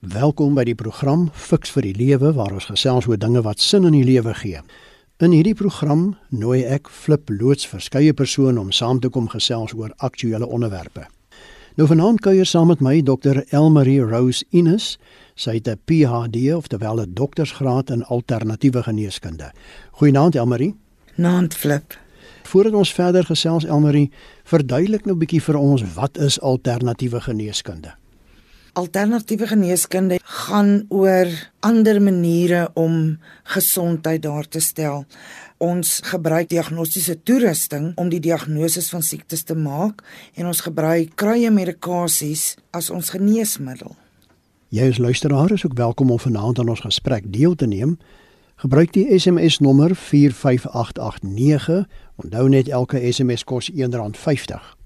Welkom 0.00 0.54
by 0.56 0.62
die 0.64 0.74
program 0.74 1.26
Fix 1.36 1.74
vir 1.74 1.84
die 1.84 1.92
Lewe 1.92 2.30
waar 2.32 2.54
ons 2.56 2.70
gesels 2.70 3.04
oor 3.04 3.18
dinge 3.20 3.42
wat 3.44 3.60
sin 3.60 3.84
in 3.84 3.92
die 3.92 4.06
lewe 4.08 4.32
gee. 4.32 4.62
In 5.20 5.34
hierdie 5.36 5.52
program 5.52 6.14
nooi 6.32 6.62
ek 6.64 6.88
Flip 6.88 7.28
loods 7.28 7.68
verskeie 7.68 8.14
persone 8.16 8.56
om 8.56 8.70
saam 8.72 9.02
te 9.04 9.10
kom 9.12 9.28
gesels 9.28 9.76
oor 9.76 9.92
aktuelle 10.00 10.48
onderwerpe. 10.48 11.04
Nou 11.76 11.84
vanaand 11.84 12.24
kuier 12.24 12.48
saam 12.48 12.72
met 12.72 12.80
my 12.80 13.02
Dr. 13.04 13.42
Elmarie 13.52 14.00
Rose 14.00 14.40
Ines. 14.56 14.96
Sy 15.36 15.60
het 15.60 15.68
'n 15.68 15.76
PhD 15.84 16.48
of 16.56 16.72
terwyl 16.72 17.04
'n 17.04 17.12
doktorsgraad 17.12 17.90
in 17.90 18.02
alternatiewe 18.04 18.82
geneeskunde. 18.82 19.52
Goeienaand 20.00 20.34
Elmarie. 20.34 20.74
Naand 21.16 21.54
Flip. 21.54 21.98
Voordat 22.44 22.72
ons 22.72 22.92
verder 22.92 23.24
gesels 23.24 23.64
Elmarie, 23.64 24.10
verduidelik 24.44 25.04
nou 25.04 25.14
'n 25.14 25.18
bietjie 25.18 25.42
vir 25.42 25.56
ons 25.56 25.94
wat 25.94 26.18
is 26.18 26.40
alternatiewe 26.40 27.20
geneeskunde? 27.20 27.99
Alternatiewe 28.72 29.46
geneeskunde 29.46 30.20
gaan 30.22 30.84
oor 30.88 31.26
ander 31.60 32.02
maniere 32.02 32.70
om 32.74 33.18
gesondheid 33.42 34.22
daar 34.22 34.48
te 34.48 34.60
stel. 34.60 35.04
Ons 35.58 36.00
gebruik 36.04 36.48
diagnostiese 36.48 37.18
toerusting 37.22 37.92
om 37.98 38.08
die 38.08 38.20
diagnose 38.20 38.82
van 38.88 39.02
siektes 39.02 39.42
te 39.42 39.54
maak 39.58 40.04
en 40.34 40.46
ons 40.46 40.62
gebruik 40.62 41.16
kruie 41.18 41.50
medikasies 41.50 42.54
as 42.70 42.90
ons 42.90 43.10
geneesmiddel. 43.10 43.96
Jy 44.70 44.88
as 44.88 45.02
luisteraar 45.02 45.50
is 45.50 45.66
ook 45.66 45.74
welkom 45.74 46.10
om 46.10 46.22
vanaand 46.22 46.62
aan 46.62 46.70
ons 46.70 46.86
gesprek 46.86 47.26
deel 47.32 47.54
te 47.54 47.66
neem. 47.66 47.98
Gebruik 48.62 48.92
die 48.92 49.08
SMS 49.18 49.58
nommer 49.58 49.96
45889. 49.96 51.88
Onthou 52.22 52.48
net 52.48 52.68
elke 52.68 53.02
SMS 53.12 53.44
kos 53.44 53.72
R1.50. 53.72 54.79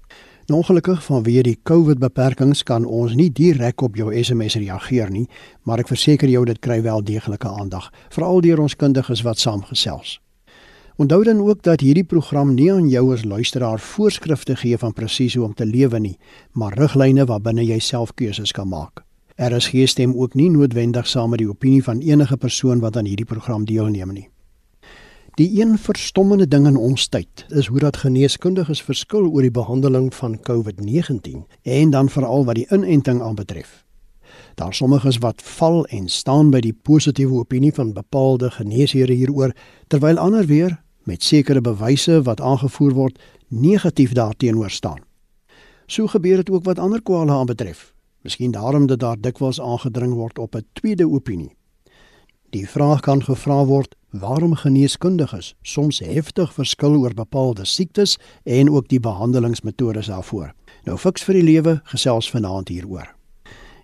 Nou 0.45 0.59
ongelukkig 0.61 0.99
vanweë 1.01 1.41
die 1.41 1.55
COVID 1.65 1.97
beperkings 1.97 2.59
kan 2.69 2.83
ons 2.85 3.15
nie 3.17 3.31
direk 3.33 3.81
op 3.81 3.95
jou 3.97 4.11
SMS 4.13 4.59
reageer 4.61 5.09
nie, 5.09 5.23
maar 5.65 5.81
ek 5.81 5.89
verseker 5.89 6.29
jou 6.29 6.43
dit 6.45 6.59
kry 6.61 6.83
wel 6.85 7.01
deeglike 7.01 7.49
aandag, 7.49 7.87
veral 8.13 8.43
deur 8.45 8.61
ons 8.61 8.75
kundiges 8.77 9.23
wat 9.25 9.41
saamgesels. 9.41 10.19
Onthou 11.01 11.23
dan 11.25 11.41
ook 11.41 11.63
dat 11.65 11.81
hierdie 11.81 12.05
program 12.05 12.53
nie 12.53 12.69
aan 12.71 12.91
jou 12.93 13.07
as 13.15 13.25
luisteraar 13.25 13.81
voorskrifte 13.81 14.53
gee 14.61 14.77
van 14.77 14.93
presies 14.93 15.33
hoe 15.33 15.47
om 15.47 15.57
te 15.57 15.65
lewe 15.65 15.99
nie, 15.99 16.13
maar 16.53 16.77
riglyne 16.77 17.25
waarbinne 17.25 17.65
jy 17.65 17.79
self 17.81 18.13
keuses 18.13 18.53
kan 18.53 18.69
maak. 18.69 19.01
RSG 19.41 19.89
stem 19.89 20.13
ook 20.13 20.37
nie 20.37 20.51
noodwendig 20.53 21.09
saam 21.09 21.33
met 21.33 21.41
die 21.41 21.49
opinie 21.49 21.81
van 21.83 22.05
enige 22.05 22.37
persoon 22.37 22.85
wat 22.85 23.01
aan 23.01 23.09
hierdie 23.09 23.25
program 23.25 23.65
deelneem 23.65 24.13
nie. 24.13 24.29
Die 25.35 25.61
een 25.61 25.77
verstommende 25.77 26.47
ding 26.47 26.63
in 26.67 26.77
ons 26.77 27.07
tyd 27.11 27.45
is 27.47 27.67
hoe 27.67 27.79
dat 27.79 27.97
geneeskundiges 27.97 28.79
verskil 28.81 29.25
oor 29.27 29.43
die 29.43 29.51
behandeling 29.51 30.13
van 30.15 30.37
COVID-19 30.39 31.41
en 31.61 31.89
dan 31.91 32.09
veral 32.09 32.45
wat 32.47 32.55
die 32.55 32.67
inenting 32.71 33.19
aanbetref. 33.21 33.83
Daar 34.55 34.73
sommiges 34.73 35.17
wat 35.17 35.41
val 35.43 35.83
en 35.85 36.07
staan 36.07 36.53
by 36.55 36.61
die 36.63 36.73
positiewe 36.73 37.41
opinie 37.41 37.73
van 37.75 37.91
bepaalde 37.93 38.51
geneesheere 38.51 39.11
hieroor 39.11 39.51
terwyl 39.87 40.23
ander 40.23 40.47
weer 40.47 40.77
met 41.03 41.23
sekere 41.23 41.61
bewyse 41.61 42.21
wat 42.21 42.39
aangevoer 42.41 42.93
word 42.93 43.19
negatief 43.47 44.15
daarteenoor 44.15 44.71
staan. 44.71 45.03
So 45.87 46.07
gebeur 46.07 46.35
dit 46.35 46.49
ook 46.49 46.63
wat 46.63 46.79
ander 46.79 47.03
kwale 47.03 47.31
aanbetref. 47.31 47.91
Miskien 48.23 48.55
daarom 48.55 48.87
dat 48.87 48.99
daar 48.99 49.19
dikwels 49.19 49.61
aangedring 49.61 50.13
word 50.13 50.39
op 50.39 50.55
'n 50.55 50.65
tweede 50.73 51.09
opinie. 51.09 51.51
Die 52.55 52.69
vraag 52.69 53.01
kan 53.03 53.19
gevra 53.23 53.65
word 53.67 53.97
waarom 54.15 54.53
geneeskundiges 54.55 55.49
soms 55.61 55.97
heftig 55.99 56.53
verskil 56.55 56.93
oor 57.01 57.11
bepaalde 57.13 57.65
siektes 57.67 58.13
en 58.43 58.69
ook 58.71 58.87
die 58.87 58.99
behandelingsmetodes 58.99 60.07
daarvoor. 60.07 60.53
Nou 60.87 60.95
fiks 60.97 61.25
vir 61.27 61.35
die 61.35 61.43
lewe 61.43 61.73
gesels 61.91 62.29
vanaand 62.31 62.71
hieroor. 62.71 63.09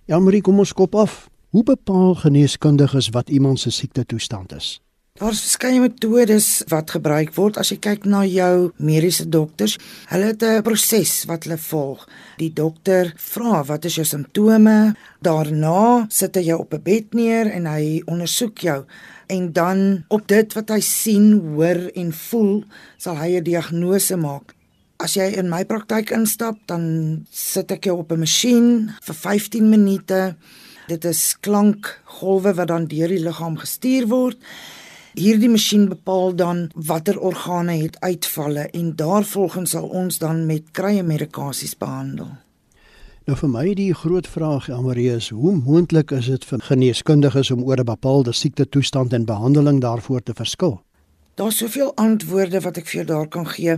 Ja 0.08 0.20
Marie, 0.24 0.40
kom 0.40 0.62
ons 0.64 0.72
kop 0.72 0.96
af. 0.96 1.26
Hoe 1.52 1.64
bepaal 1.68 2.14
geneeskundiges 2.22 3.10
wat 3.12 3.28
iemand 3.28 3.60
se 3.60 3.70
siekte 3.70 4.06
toestand 4.08 4.56
is? 4.56 4.78
Daar's 5.20 5.42
verskeie 5.44 5.76
metodes 5.76 6.46
wat 6.72 6.94
gebruik 6.94 7.34
word 7.36 7.58
as 7.60 7.68
jy 7.68 7.76
kyk 7.84 8.06
na 8.08 8.22
jou 8.24 8.70
mediese 8.80 9.26
dokters. 9.28 9.74
Hulle 10.08 10.30
het 10.30 10.42
'n 10.42 10.62
proses 10.64 11.26
wat 11.28 11.44
hulle 11.44 11.58
volg. 11.58 12.08
Die 12.38 12.48
dokter 12.48 13.12
vra 13.16 13.62
wat 13.64 13.84
is 13.84 13.96
jou 13.96 14.06
simptome? 14.06 14.96
Daarna 15.20 16.06
sit 16.08 16.34
hy 16.34 16.42
jou 16.42 16.58
op 16.60 16.72
'n 16.72 16.82
bed 16.82 17.12
neer 17.12 17.46
en 17.52 17.66
hy 17.66 18.02
ondersoek 18.06 18.58
jou 18.58 18.84
en 19.28 19.52
dan 19.52 20.04
op 20.08 20.26
dit 20.28 20.52
wat 20.52 20.68
hy 20.68 20.80
sien, 20.80 21.40
hoor 21.54 21.90
en 21.94 22.12
voel, 22.12 22.64
sal 22.96 23.16
hy 23.16 23.36
'n 23.36 23.44
diagnose 23.44 24.16
maak. 24.16 24.54
As 24.98 25.14
jy 25.14 25.36
in 25.36 25.48
my 25.48 25.64
praktyk 25.64 26.10
instap, 26.10 26.56
dan 26.66 27.26
sit 27.30 27.70
ek 27.70 27.84
jou 27.84 27.98
op 27.98 28.12
'n 28.12 28.18
masjien 28.18 28.90
vir 29.02 29.14
15 29.14 29.68
minute. 29.68 30.36
Dit 30.88 31.04
is 31.04 31.36
klankgolwe 31.40 32.54
wat 32.54 32.68
dan 32.68 32.86
deur 32.86 33.08
die 33.08 33.22
liggaam 33.22 33.56
gestuur 33.56 34.08
word. 34.08 34.38
Hierdie 35.12 35.50
masjien 35.52 35.90
bepaal 35.90 36.30
dan 36.34 36.70
watter 36.88 37.18
organe 37.20 37.74
het 37.82 37.98
uitvalle 38.00 38.70
en 38.72 38.94
daarvolgens 38.96 39.70
sal 39.70 39.88
ons 39.88 40.18
dan 40.18 40.46
met 40.46 40.70
krye 40.72 41.02
medikasies 41.04 41.74
behandel. 41.76 42.30
Nou 43.28 43.36
vir 43.38 43.50
my 43.52 43.64
die 43.76 43.92
groot 43.94 44.26
vraag 44.26 44.70
Amarie 44.72 45.10
is 45.12 45.28
hoe 45.28 45.52
moontlik 45.54 46.14
is 46.16 46.30
dit 46.32 46.46
vir 46.48 46.64
geneeskundiges 46.64 47.50
om 47.52 47.60
oor 47.62 47.78
'n 47.78 47.84
bepaalde 47.84 48.32
siekte 48.32 48.68
toestand 48.68 49.12
en 49.12 49.24
behandeling 49.24 49.80
daarvoor 49.80 50.22
te 50.22 50.34
verskil? 50.34 50.80
Daar's 51.34 51.56
soveel 51.56 51.92
antwoorde 51.94 52.60
wat 52.60 52.76
ek 52.76 52.86
vir 52.86 53.04
jou 53.04 53.06
daar 53.06 53.28
kan 53.28 53.46
gee. 53.46 53.76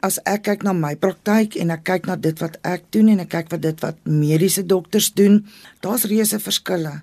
As 0.00 0.18
ek 0.24 0.42
kyk 0.42 0.62
na 0.62 0.72
my 0.72 0.96
praktyk 0.96 1.56
en 1.56 1.70
ek 1.70 1.84
kyk 1.84 2.06
na 2.06 2.16
dit 2.16 2.38
wat 2.38 2.58
ek 2.62 2.82
doen 2.90 3.08
en 3.08 3.20
ek 3.20 3.28
kyk 3.28 3.50
wat 3.50 3.62
dit 3.62 3.80
wat 3.80 3.96
mediese 4.04 4.66
dokters 4.66 5.12
doen, 5.12 5.46
daar's 5.80 6.04
reuse 6.04 6.38
verskille. 6.38 7.02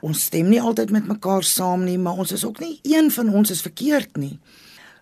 Ons 0.00 0.24
stem 0.30 0.48
nie 0.48 0.60
altyd 0.60 0.90
met 0.90 1.06
mekaar 1.06 1.44
saam 1.44 1.84
nie, 1.84 1.98
maar 1.98 2.18
ons 2.18 2.32
is 2.32 2.44
ook 2.44 2.60
nie 2.60 2.78
een 2.82 3.10
van 3.10 3.28
ons 3.28 3.50
is 3.50 3.62
verkeerd 3.62 4.16
nie. 4.16 4.38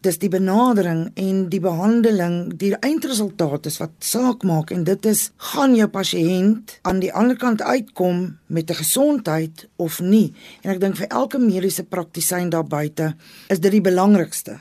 Dis 0.03 0.19
die 0.23 0.31
benadering 0.31 1.09
en 1.19 1.49
die 1.51 1.61
behandeling 1.61 2.55
die 2.59 2.75
eindresultaat 2.77 3.67
is 3.67 3.81
wat 3.83 3.91
saak 3.99 4.45
maak 4.47 4.71
en 4.71 4.85
dit 4.85 5.07
is 5.07 5.31
gaan 5.37 5.75
jou 5.75 5.89
pasiënt 5.91 6.79
aan 6.83 7.03
die 7.03 7.13
ander 7.13 7.37
kant 7.37 7.63
uitkom 7.63 8.39
met 8.47 8.71
'n 8.71 8.75
gesondheid 8.85 9.69
of 9.77 10.01
nie? 10.01 10.33
En 10.63 10.71
ek 10.71 10.81
dink 10.81 10.97
vir 10.97 11.07
elke 11.09 11.39
mediese 11.39 11.83
praktisyn 11.83 12.51
daar 12.51 12.67
buite 12.67 13.15
is 13.49 13.59
dit 13.59 13.73
die 13.73 13.81
belangrikste 13.81 14.61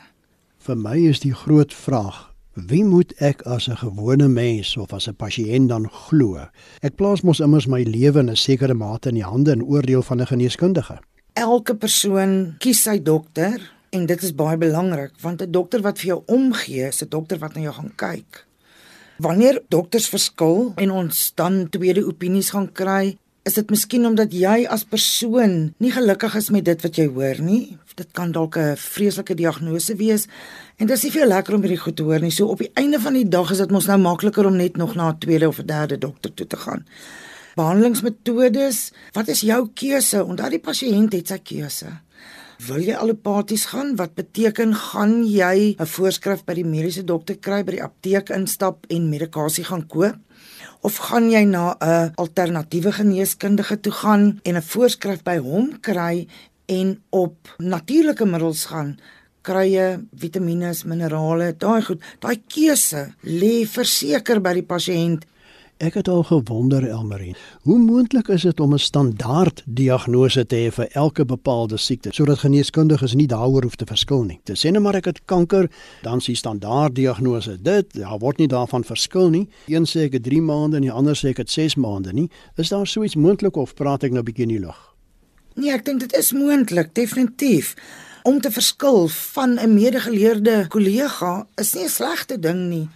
vir 0.68 0.76
my 0.76 0.98
is 1.08 1.22
die 1.24 1.32
groot 1.32 1.72
vraag 1.72 2.26
wie 2.66 2.84
moet 2.84 3.14
ek 3.22 3.42
as 3.46 3.68
'n 3.70 3.78
gewone 3.78 4.28
mens 4.28 4.78
of 4.78 4.94
as 4.94 5.08
'n 5.08 5.16
pasiënt 5.16 5.70
dan 5.70 5.90
glo 5.90 6.38
ek 6.82 6.96
plaas 6.96 7.22
mos 7.22 7.40
immers 7.40 7.68
my 7.68 7.84
lewe 7.84 8.20
in 8.20 8.30
'n 8.30 8.36
sekere 8.36 8.74
mate 8.74 9.10
in 9.10 9.16
die 9.16 9.24
hande 9.24 9.52
en 9.52 9.64
oordeel 9.64 10.02
van 10.02 10.22
'n 10.22 10.28
geneeskundige 10.28 11.00
elke 11.34 11.76
persoon 11.76 12.56
kies 12.60 12.84
sy 12.84 13.00
dokter 13.04 13.78
En 13.90 14.06
dit 14.06 14.24
is 14.24 14.36
baie 14.36 14.58
belangrik 14.60 15.14
want 15.24 15.42
'n 15.42 15.52
dokter 15.52 15.82
wat 15.82 16.00
vir 16.00 16.08
jou 16.08 16.22
omgee, 16.26 16.88
is 16.88 17.04
'n 17.04 17.10
dokter 17.10 17.38
wat 17.38 17.54
na 17.54 17.62
jou 17.62 17.74
gaan 17.74 17.96
kyk. 17.96 18.46
Wanneer 19.18 19.62
dokters 19.68 20.10
verskil 20.10 20.72
en 20.76 20.92
ons 20.92 21.32
dan 21.36 21.70
tweede 21.70 22.06
opinies 22.06 22.50
gaan 22.50 22.72
kry, 22.72 23.18
is 23.44 23.54
dit 23.54 23.70
miskien 23.70 24.06
omdat 24.06 24.34
jy 24.34 24.66
as 24.70 24.84
persoon 24.84 25.74
nie 25.78 25.92
gelukkig 25.92 26.36
is 26.36 26.50
met 26.50 26.66
dit 26.66 26.82
wat 26.82 26.96
jy 26.96 27.08
hoor 27.08 27.42
nie. 27.42 27.78
Dit 27.98 28.12
kan 28.14 28.32
dalk 28.32 28.58
'n 28.58 28.78
vreeslike 28.78 29.34
diagnose 29.36 29.96
wees 29.96 30.28
en 30.78 30.86
dit 30.86 30.96
is 30.98 31.04
nie 31.04 31.12
veel 31.12 31.28
lekker 31.28 31.54
om 31.54 31.62
hierdie 31.62 31.82
goed 31.82 31.96
te 31.96 32.04
hoor 32.04 32.20
nie. 32.20 32.32
So 32.32 32.46
op 32.46 32.58
die 32.58 32.72
einde 32.74 33.00
van 33.00 33.14
die 33.14 33.28
dag 33.28 33.52
is 33.52 33.58
dit 33.58 33.72
mos 33.72 33.86
nou 33.86 33.98
makliker 33.98 34.46
om 34.46 34.56
net 34.56 34.78
nog 34.78 34.96
na 34.96 35.10
'n 35.10 35.18
tweede 35.18 35.48
of 35.48 35.60
'n 35.60 35.66
derde 35.66 35.98
dokter 35.98 36.34
toe 36.34 36.48
te 36.48 36.58
gaan. 36.58 36.86
Behandelingsmetodes, 37.56 38.92
wat 39.12 39.28
is 39.28 39.42
jou 39.42 39.70
keuse? 39.74 40.26
Onthou 40.26 40.50
die 40.50 40.60
pasiënt 40.60 41.14
het 41.14 41.28
sy 41.28 41.38
keuse. 41.38 41.88
Wil 42.68 42.82
jy 42.82 42.94
allopaties 42.94 43.66
gaan? 43.66 43.96
Wat 43.96 44.14
beteken 44.14 44.76
gaan 44.76 45.26
jy 45.26 45.76
'n 45.80 45.86
voorskrif 45.86 46.44
by 46.46 46.54
die 46.54 46.66
mediese 46.66 47.04
dokter 47.04 47.38
kry 47.38 47.64
by 47.64 47.72
die 47.72 47.84
apteek 47.84 48.30
instap 48.30 48.86
en 48.90 49.10
medikasie 49.10 49.64
gaan 49.64 49.88
koop? 49.88 50.16
Of 50.82 50.98
gaan 50.98 51.32
jy 51.32 51.44
na 51.44 51.76
'n 51.82 52.12
alternatiewe 52.16 52.92
geneeskundige 52.92 53.80
toe 53.80 53.92
gaan 53.92 54.40
en 54.44 54.56
'n 54.56 54.62
voorskrif 54.62 55.24
by 55.24 55.38
hom 55.38 55.80
kry 55.80 56.28
en 56.68 56.98
op 57.10 57.56
natuurlike 57.58 58.26
middels 58.26 58.66
gaan? 58.72 58.98
krye, 59.48 60.04
vitamiene, 60.20 60.74
minerale, 60.84 61.54
daai 61.56 61.82
goed, 61.88 62.04
daai 62.20 62.36
keuse 62.52 63.06
lê 63.24 63.64
verseker 63.64 64.42
by 64.44 64.58
die 64.58 64.66
pasiënt 64.68 65.24
Ek 65.78 65.94
het 65.94 66.08
al 66.10 66.24
gewonder 66.26 66.88
Elmarie, 66.90 67.36
hoe 67.62 67.78
moontlik 67.78 68.32
is 68.34 68.42
dit 68.42 68.60
om 68.60 68.74
'n 68.74 68.80
standaard 68.80 69.62
diagnose 69.66 70.46
te 70.46 70.56
hê 70.56 70.72
vir 70.74 70.88
elke 70.92 71.26
bepaalde 71.26 71.78
siekte 71.78 72.10
sodat 72.12 72.40
geneeskundiges 72.40 73.14
nie 73.14 73.28
daaroor 73.28 73.64
hoef 73.64 73.76
te 73.76 73.86
verskil 73.86 74.24
nie. 74.24 74.40
Te 74.44 74.54
sê 74.54 74.72
net 74.72 74.82
maar 74.82 74.96
ek 74.96 75.06
het 75.06 75.26
kanker, 75.26 75.70
dan 76.02 76.18
is 76.18 76.26
die 76.26 76.36
standaard 76.36 76.96
diagnose 76.96 77.62
dit, 77.62 77.86
ja, 77.94 78.18
word 78.18 78.38
nie 78.38 78.48
daarvan 78.48 78.84
verskil 78.84 79.30
nie. 79.30 79.48
Een 79.68 79.86
sê 79.86 80.00
ek 80.06 80.14
het 80.14 80.24
3 80.24 80.42
maande 80.42 80.76
en 80.76 80.82
die 80.82 80.92
ander 80.92 81.16
sê 81.16 81.30
ek 81.30 81.38
het 81.38 81.50
6 81.50 81.76
maande 81.76 82.14
nie. 82.14 82.30
Is 82.56 82.70
daar 82.70 82.88
so 82.88 83.04
iets 83.04 83.16
moontlik 83.16 83.56
of 83.56 83.76
praat 83.76 84.04
ek 84.04 84.12
nou 84.12 84.24
bietjie 84.24 84.44
in 84.44 84.50
die 84.50 84.66
lug? 84.66 84.97
Nee, 85.58 85.72
ek 85.74 85.88
dink 85.88 86.04
dit 86.04 86.12
is 86.14 86.36
moontlik, 86.38 86.92
definitief. 86.94 87.72
Om 88.30 88.38
te 88.42 88.52
verskil 88.54 89.08
van 89.10 89.58
'n 89.58 89.74
medegeleerde 89.74 90.68
kollega 90.70 91.48
is 91.56 91.74
nie 91.74 91.84
'n 91.84 91.90
slegte 91.90 92.40
ding 92.40 92.70
nie. 92.70 92.90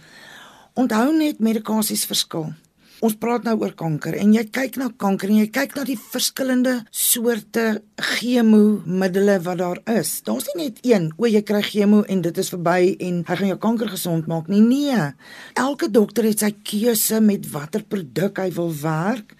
Onthou 0.74 1.16
net 1.16 1.38
medikasies 1.38 2.04
verskil. 2.04 2.54
Ons 3.00 3.16
praat 3.18 3.42
nou 3.42 3.56
oor 3.58 3.72
kanker 3.74 4.14
en 4.14 4.32
jy 4.32 4.44
kyk 4.44 4.76
na 4.76 4.86
kanker 4.96 5.28
en 5.28 5.36
jy 5.36 5.48
kyk 5.50 5.74
na 5.74 5.84
die 5.84 5.98
verskillende 5.98 6.84
soorte 6.90 7.82
chemomiddels 7.96 9.42
wat 9.42 9.58
daar 9.58 9.80
is. 9.98 10.22
Daar's 10.22 10.46
nie 10.54 10.64
net 10.64 10.78
een, 10.82 11.12
o 11.18 11.26
jy 11.26 11.42
kry 11.42 11.62
chemo 11.62 12.02
en 12.02 12.22
dit 12.22 12.38
is 12.38 12.50
verby 12.50 12.96
en 13.00 13.24
hy 13.26 13.36
gaan 13.36 13.48
jou 13.48 13.58
kanker 13.58 13.88
gesond 13.88 14.26
maak 14.26 14.46
nie. 14.46 14.60
Nee. 14.60 15.12
Elke 15.54 15.90
dokter 15.90 16.24
het 16.24 16.38
sy 16.38 16.54
keuse 16.62 17.20
met 17.20 17.50
watter 17.50 17.82
produk 17.82 18.38
hy 18.38 18.50
wil 18.50 18.70
werk 18.82 19.34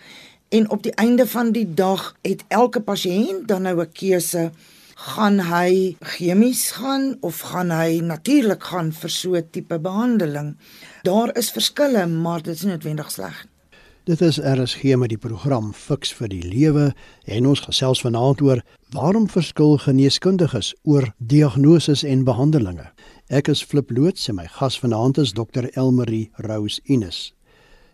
en 0.53 0.71
op 0.71 0.83
die 0.83 0.93
einde 1.01 1.27
van 1.27 1.53
die 1.53 1.75
dag 1.75 2.15
het 2.21 2.45
elke 2.49 2.81
pasiënt 2.81 3.49
dan 3.49 3.63
nou 3.63 3.81
'n 3.81 3.93
keuse 3.93 4.51
gaan 4.95 5.41
hy 5.41 5.97
chemies 6.01 6.71
gaan 6.71 7.17
of 7.21 7.41
gaan 7.41 7.71
hy 7.71 8.01
natuurlik 8.01 8.65
gaan 8.65 8.93
vir 8.93 9.11
so 9.11 9.35
'n 9.35 9.49
tipe 9.51 9.79
behandeling. 9.79 10.57
Daar 11.03 11.37
is 11.37 11.51
verskille, 11.51 12.07
maar 12.07 12.43
dit 12.43 12.55
is 12.55 12.63
noodwendig 12.63 13.11
sleg. 13.11 13.47
Dit 14.05 14.21
is 14.21 14.39
RSG 14.39 14.83
met 14.97 15.09
die 15.09 15.19
program 15.19 15.73
Fix 15.75 16.13
vir 16.13 16.29
die 16.29 16.43
Lewe 16.43 16.93
en 17.25 17.47
ons 17.47 17.61
gesels 17.61 18.01
vanaand 18.01 18.41
oor 18.41 18.63
waarom 18.91 19.29
verskil 19.29 19.77
geneeskundiges 19.79 20.75
oor 20.83 21.15
diagnoses 21.19 22.03
en 22.03 22.25
behandelings. 22.25 22.91
Ek 23.29 23.49
is 23.49 23.63
Flip 23.65 23.91
Loots 23.91 24.29
en 24.29 24.35
my 24.35 24.47
gas 24.47 24.79
vanaand 24.79 25.19
is 25.19 25.33
Dr 25.33 25.71
Elmarie 25.73 26.31
Rose 26.37 26.81
Ines. 26.85 27.33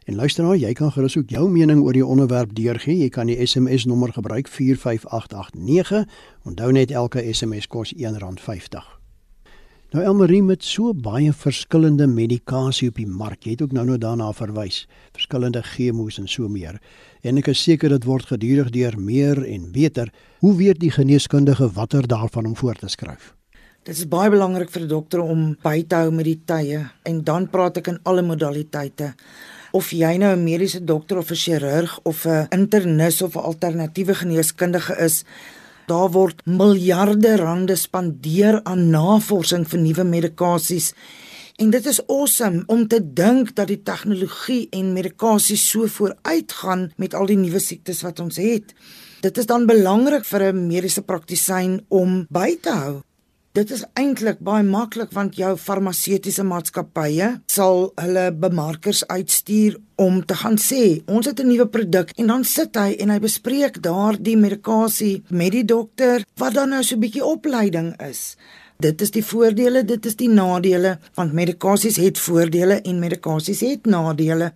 En 0.09 0.17
luister 0.17 0.45
nou, 0.45 0.55
jy 0.57 0.71
kan 0.73 0.89
gerus 0.89 1.19
ook 1.21 1.29
jou 1.29 1.43
mening 1.53 1.83
oor 1.85 1.93
die 1.93 2.05
onderwerp 2.07 2.55
deurgee. 2.57 2.97
Jy 2.97 3.11
kan 3.13 3.29
die 3.29 3.37
SMS 3.45 3.85
nommer 3.85 4.09
gebruik 4.17 4.47
45889. 4.49 6.07
Onthou 6.49 6.71
net 6.73 6.95
elke 6.97 7.21
SMS 7.29 7.67
kos 7.69 7.93
R1.50. 7.93 8.87
Nou 9.93 10.05
Elmarie 10.05 10.41
met 10.43 10.65
so 10.65 10.95
baie 10.97 11.33
verskillende 11.33 12.07
medikasie 12.09 12.89
op 12.89 12.97
die 12.97 13.07
mark. 13.09 13.45
Jy 13.45 13.59
het 13.59 13.65
ook 13.67 13.75
nou 13.77 13.85
nou 13.91 13.99
daarna 14.01 14.31
verwys. 14.33 14.87
Verskillende 15.13 15.61
chemo's 15.63 16.17
en 16.21 16.29
so 16.29 16.49
meer. 16.49 16.81
En 17.21 17.37
ek 17.41 17.53
is 17.53 17.67
seker 17.69 17.93
dit 17.93 18.09
word 18.09 18.33
gedurig 18.33 18.73
deur 18.73 18.97
meer 18.97 19.43
en 19.45 19.69
beter. 19.77 20.09
Hoe 20.41 20.55
weet 20.57 20.81
die 20.81 20.93
geneeskundige 20.93 21.69
watter 21.77 22.09
daarvan 22.09 22.49
om 22.49 22.57
voor 22.57 22.81
te 22.81 22.89
skryf? 22.89 23.35
Dit 23.85 23.97
is 23.97 24.09
baie 24.09 24.33
belangrik 24.33 24.73
vir 24.73 24.83
'n 24.83 24.89
dokter 24.89 25.21
om 25.21 25.57
by 25.63 25.85
te 25.85 25.95
hou 25.95 26.11
met 26.11 26.25
die 26.25 26.41
tye 26.45 26.91
en 27.05 27.25
dan 27.25 27.49
praat 27.49 27.77
ek 27.77 27.87
in 27.89 28.01
alle 28.05 28.23
modaliteite. 28.23 29.15
Of 29.73 29.91
jy 29.91 30.17
nou 30.17 30.37
'n 30.37 30.45
mediese 30.45 30.85
dokter 30.85 31.19
of 31.19 31.31
'n 31.31 31.35
chirurg 31.35 32.01
of 32.03 32.27
'n 32.27 32.47
internis 32.51 33.23
of 33.23 33.35
'n 33.35 33.41
alternatiewe 33.41 34.15
geneeskundige 34.15 34.97
is, 34.97 35.25
Daar 35.89 36.11
word 36.13 36.43
miljarde 36.45 37.37
rande 37.37 37.73
spandeer 37.77 38.61
aan 38.69 38.91
navorsing 38.93 39.65
vir 39.69 39.81
nuwe 39.81 40.05
medikasies. 40.05 40.91
En 41.57 41.71
dit 41.73 41.87
is 41.87 42.03
awesome 42.07 42.63
om 42.67 42.85
te 42.93 43.01
dink 43.01 43.55
dat 43.57 43.71
die 43.73 43.81
tegnologie 43.83 44.67
en 44.77 44.93
medikasie 44.93 45.57
so 45.57 45.89
vooruitgaan 45.89 46.91
met 47.01 47.17
al 47.17 47.33
die 47.33 47.39
nuwe 47.41 47.59
siektes 47.59 48.05
wat 48.05 48.21
ons 48.21 48.37
het. 48.37 48.77
Dit 49.25 49.41
is 49.41 49.49
dan 49.49 49.65
belangrik 49.67 50.29
vir 50.29 50.53
'n 50.53 50.67
mediese 50.67 51.03
praktisyn 51.03 51.81
om 51.89 52.27
by 52.29 52.59
te 52.61 52.71
hou. 52.71 53.01
Dit 53.57 53.71
is 53.73 53.83
eintlik 53.97 54.43
baie 54.45 54.63
maklik 54.63 55.15
want 55.17 55.39
jou 55.41 55.55
farmaseutiese 55.57 56.45
maatskappye 56.45 57.31
sal 57.49 57.87
hulle 57.97 58.27
bemarkers 58.37 59.01
uitstuur 59.09 59.79
om 60.05 60.21
te 60.21 60.37
gaan 60.43 60.59
sê 60.61 61.01
ons 61.09 61.27
het 61.27 61.41
'n 61.41 61.49
nuwe 61.49 61.67
produk 61.67 62.13
en 62.17 62.27
dan 62.27 62.45
sit 62.45 62.77
hy 62.77 62.93
en 63.01 63.11
hy 63.11 63.19
bespreek 63.19 63.81
daardie 63.83 64.37
medikasie 64.37 65.23
met 65.31 65.53
die 65.53 65.65
dokter 65.65 66.25
wat 66.37 66.55
dan 66.55 66.69
nou 66.69 66.83
so 66.83 66.95
'n 66.95 67.01
bietjie 67.01 67.25
opleiding 67.25 67.97
is. 68.11 68.37
Dit 68.79 69.01
is 69.01 69.11
die 69.11 69.25
voordele, 69.25 69.85
dit 69.85 70.07
is 70.07 70.17
die 70.17 70.29
nadele 70.29 70.99
want 71.15 71.33
medikasies 71.33 71.97
het 71.97 72.19
voordele 72.19 72.81
en 72.83 72.99
medikasies 72.99 73.61
het 73.61 73.87
nadele. 73.87 74.53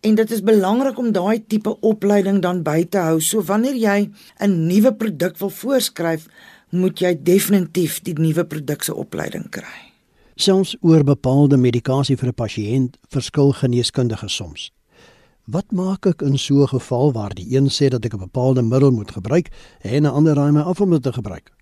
En 0.00 0.14
dit 0.14 0.30
is 0.30 0.42
belangrik 0.42 0.98
om 0.98 1.12
daai 1.12 1.44
tipe 1.46 1.80
opleiding 1.80 2.40
dan 2.42 2.62
by 2.62 2.84
te 2.84 2.98
hou. 2.98 3.20
So 3.20 3.42
wanneer 3.42 3.74
jy 3.74 4.10
'n 4.40 4.66
nuwe 4.66 4.94
produk 4.94 5.38
wil 5.38 5.50
voorskryf, 5.50 6.26
moet 6.72 7.00
jy 7.00 7.12
definitief 7.20 8.00
die 8.06 8.14
nuwe 8.16 8.44
produk 8.48 8.82
se 8.82 8.94
opleiding 8.96 9.48
kry. 9.52 9.92
Selfs 10.40 10.72
oor 10.80 11.04
bepaalde 11.04 11.56
medikasie 11.60 12.16
vir 12.16 12.28
'n 12.28 12.34
pasiënt 12.34 12.96
verskil 13.08 13.52
geneeskundiges 13.52 14.34
soms. 14.34 14.70
Wat 15.44 15.72
maak 15.72 16.06
ek 16.06 16.22
in 16.22 16.38
so 16.38 16.62
'n 16.62 16.68
geval 16.68 17.12
waar 17.12 17.34
die 17.34 17.56
een 17.56 17.68
sê 17.68 17.88
dat 17.88 18.04
ek 18.04 18.14
'n 18.14 18.18
bepaalde 18.18 18.62
middel 18.62 18.90
moet 18.90 19.10
gebruik 19.10 19.50
en 19.82 20.02
'n 20.02 20.06
ander 20.06 20.34
raai 20.34 20.52
my 20.52 20.60
af 20.60 20.80
om 20.80 20.90
dit 20.90 21.02
te 21.02 21.12
gebruik? 21.12 21.52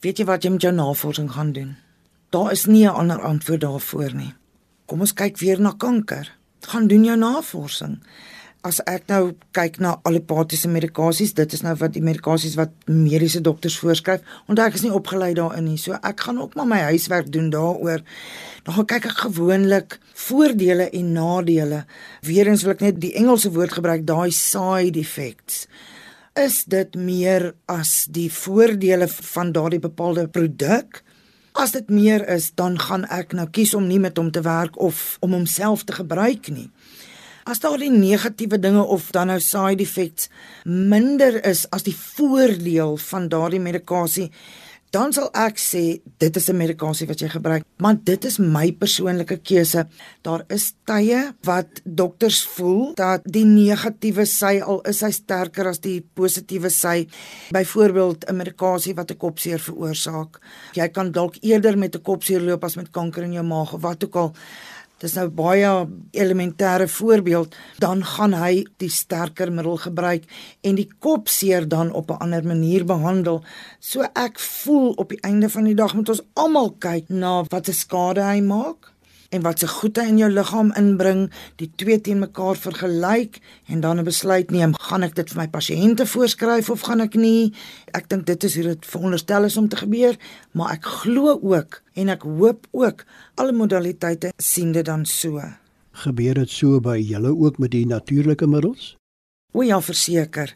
Weet 0.00 0.18
jy 0.18 0.24
wat 0.24 0.42
jy 0.42 0.50
met 0.50 0.62
jou 0.62 0.74
navorsing 0.74 1.30
gaan 1.30 1.52
doen? 1.52 1.76
Daar 2.30 2.52
is 2.52 2.66
nie 2.66 2.86
'n 2.86 2.94
ander 2.94 3.20
antwoord 3.20 3.60
daarvoor 3.60 4.14
nie. 4.14 4.32
Kom 4.86 5.00
ons 5.00 5.14
kyk 5.14 5.38
weer 5.38 5.60
na 5.60 5.72
kanker. 5.72 6.36
Gaan 6.60 6.86
doen 6.86 7.04
jou 7.04 7.16
navorsing 7.16 8.02
as 8.66 8.80
ek 8.88 9.06
nou 9.08 9.32
kyk 9.56 9.78
na 9.80 9.94
allopatiese 10.04 10.68
medikasies, 10.68 11.32
dit 11.36 11.54
is 11.56 11.62
nou 11.64 11.72
wat 11.80 11.94
die 11.94 12.04
medikasies 12.04 12.58
wat 12.58 12.72
mediese 12.90 13.40
dokters 13.44 13.78
voorskryf, 13.80 14.24
want 14.48 14.60
ek 14.60 14.76
is 14.76 14.84
nie 14.84 14.92
opgelei 14.94 15.32
daarin 15.36 15.64
nie. 15.70 15.78
So 15.80 15.96
ek 15.96 16.26
gaan 16.26 16.40
ook 16.42 16.56
maar 16.58 16.68
my 16.68 16.80
huiswerk 16.90 17.30
doen 17.32 17.48
daaroor. 17.52 18.04
Dan 18.66 18.76
gaan 18.76 18.88
kyk 18.92 19.08
ek 19.10 19.22
gewoonlik 19.24 19.96
voordele 20.26 20.90
en 20.92 21.12
nadele. 21.16 21.84
Weerens 22.26 22.66
wil 22.66 22.76
ek 22.76 22.84
net 22.84 23.00
die 23.00 23.14
Engelse 23.16 23.52
woord 23.54 23.78
gebruik, 23.78 24.04
daai 24.08 24.30
side 24.34 25.00
effects. 25.00 25.64
Is 26.38 26.62
dit 26.70 26.94
meer 26.94 27.54
as 27.66 28.04
die 28.12 28.28
voordele 28.32 29.08
van 29.08 29.54
daardie 29.56 29.80
bepaalde 29.82 30.28
produk? 30.28 31.00
As 31.58 31.72
dit 31.74 31.88
meer 31.90 32.22
is, 32.30 32.52
dan 32.54 32.76
gaan 32.78 33.08
ek 33.10 33.32
nou 33.34 33.48
kies 33.50 33.72
om 33.74 33.88
nie 33.88 33.98
met 33.98 34.20
hom 34.20 34.30
te 34.30 34.44
werk 34.44 34.76
of 34.78 35.16
om 35.24 35.32
homself 35.34 35.82
te 35.88 35.96
gebruik 35.96 36.52
nie. 36.52 36.68
As 37.44 37.60
daar 37.60 37.78
die 37.78 37.90
negatiewe 37.90 38.58
dinge 38.58 38.82
of 38.82 39.10
dan 39.10 39.26
nou 39.26 39.40
side 39.40 39.82
effects 39.82 40.28
minder 40.64 41.44
is 41.44 41.66
as 41.70 41.82
die 41.82 41.96
voordeel 41.96 42.96
van 42.96 43.28
daardie 43.28 43.60
medikasie, 43.60 44.30
dan 44.90 45.12
sal 45.14 45.28
ek 45.38 45.58
sê 45.62 46.02
dit 46.18 46.36
is 46.36 46.48
'n 46.50 46.56
medikasie 46.56 47.06
wat 47.06 47.20
jy 47.20 47.28
gebruik, 47.28 47.64
maar 47.78 47.94
dit 47.94 48.24
is 48.24 48.38
my 48.38 48.72
persoonlike 48.72 49.38
keuse. 49.42 49.86
Daar 50.22 50.44
is 50.48 50.74
tye 50.84 51.32
wat 51.42 51.80
dokters 51.84 52.42
voel 52.42 52.94
dat 52.94 53.22
die 53.24 53.44
negatiewe 53.44 54.26
sy 54.26 54.60
al 54.60 54.80
is 54.80 55.00
hy 55.00 55.10
sterker 55.10 55.68
as 55.68 55.78
die 55.78 56.00
positiewe 56.14 56.70
sy. 56.70 57.06
Byvoorbeeld 57.52 58.24
'n 58.28 58.36
medikasie 58.36 58.94
wat 58.94 59.10
'n 59.10 59.16
kopseer 59.16 59.58
veroorsaak. 59.58 60.40
Jy 60.74 60.88
kan 60.88 61.12
dalk 61.12 61.36
eerder 61.40 61.78
met 61.78 61.94
'n 61.94 62.02
kopseer 62.02 62.40
loop 62.40 62.64
as 62.64 62.76
met 62.76 62.90
kanker 62.90 63.22
in 63.22 63.32
jou 63.32 63.44
maag 63.44 63.74
of 63.74 63.82
wat 63.82 64.04
ook 64.04 64.16
al 64.16 64.34
dis 65.00 65.14
nou 65.16 65.26
baie 65.32 65.70
elementêre 66.12 66.88
voorbeeld, 66.88 67.56
dan 67.80 68.04
gaan 68.04 68.34
hy 68.36 68.64
die 68.82 68.90
sterker 68.92 69.52
middel 69.52 69.78
gebruik 69.80 70.26
en 70.60 70.76
die 70.76 70.88
kop 70.98 71.28
seer 71.28 71.68
dan 71.68 71.92
op 71.92 72.10
'n 72.10 72.20
ander 72.20 72.44
manier 72.44 72.84
behandel. 72.84 73.42
So 73.80 74.02
ek 74.14 74.38
voel 74.38 74.92
op 74.92 75.08
die 75.08 75.22
einde 75.22 75.48
van 75.48 75.64
die 75.64 75.74
dag 75.74 75.94
moet 75.94 76.08
ons 76.08 76.22
almal 76.34 76.70
kyk 76.78 77.08
na 77.08 77.44
wat 77.48 77.66
se 77.66 77.72
skade 77.72 78.22
hy 78.22 78.40
maak 78.40 78.89
en 79.30 79.42
wat 79.42 79.58
se 79.62 79.68
goede 79.68 80.02
in 80.06 80.18
jou 80.18 80.30
liggaam 80.30 80.72
inbring, 80.78 81.28
die 81.62 81.70
twee 81.78 82.00
teen 82.02 82.18
mekaar 82.18 82.58
vergelyk 82.58 83.38
en 83.70 83.80
dan 83.80 83.98
'n 83.98 84.04
besluit 84.04 84.50
neem, 84.50 84.74
gaan 84.74 85.02
ek 85.02 85.14
dit 85.14 85.30
vir 85.30 85.42
my 85.42 85.48
pasiënte 85.48 86.06
voorskryf 86.06 86.70
of 86.70 86.80
gaan 86.80 87.00
ek 87.00 87.14
nie? 87.14 87.52
Ek 87.94 88.08
dink 88.08 88.26
dit 88.26 88.44
is 88.44 88.54
hoe 88.54 88.64
dit 88.64 88.86
veronderstel 88.86 89.44
is 89.44 89.56
om 89.56 89.68
te 89.68 89.76
gebeur, 89.76 90.16
maar 90.52 90.72
ek 90.72 90.84
glo 90.84 91.38
ook 91.42 91.82
en 91.94 92.08
ek 92.08 92.22
hoop 92.22 92.66
ook 92.70 93.04
alle 93.34 93.52
modaliteite 93.52 94.32
sien 94.36 94.72
dit 94.72 94.84
dan 94.84 95.04
so. 95.04 95.42
Gebeur 95.92 96.34
dit 96.34 96.50
so 96.50 96.80
by 96.80 96.98
julle 96.98 97.36
ook 97.36 97.58
met 97.58 97.70
die 97.70 97.86
natuurlike 97.86 98.46
middels? 98.46 98.96
O 99.52 99.62
ja, 99.62 99.80
verseker. 99.80 100.54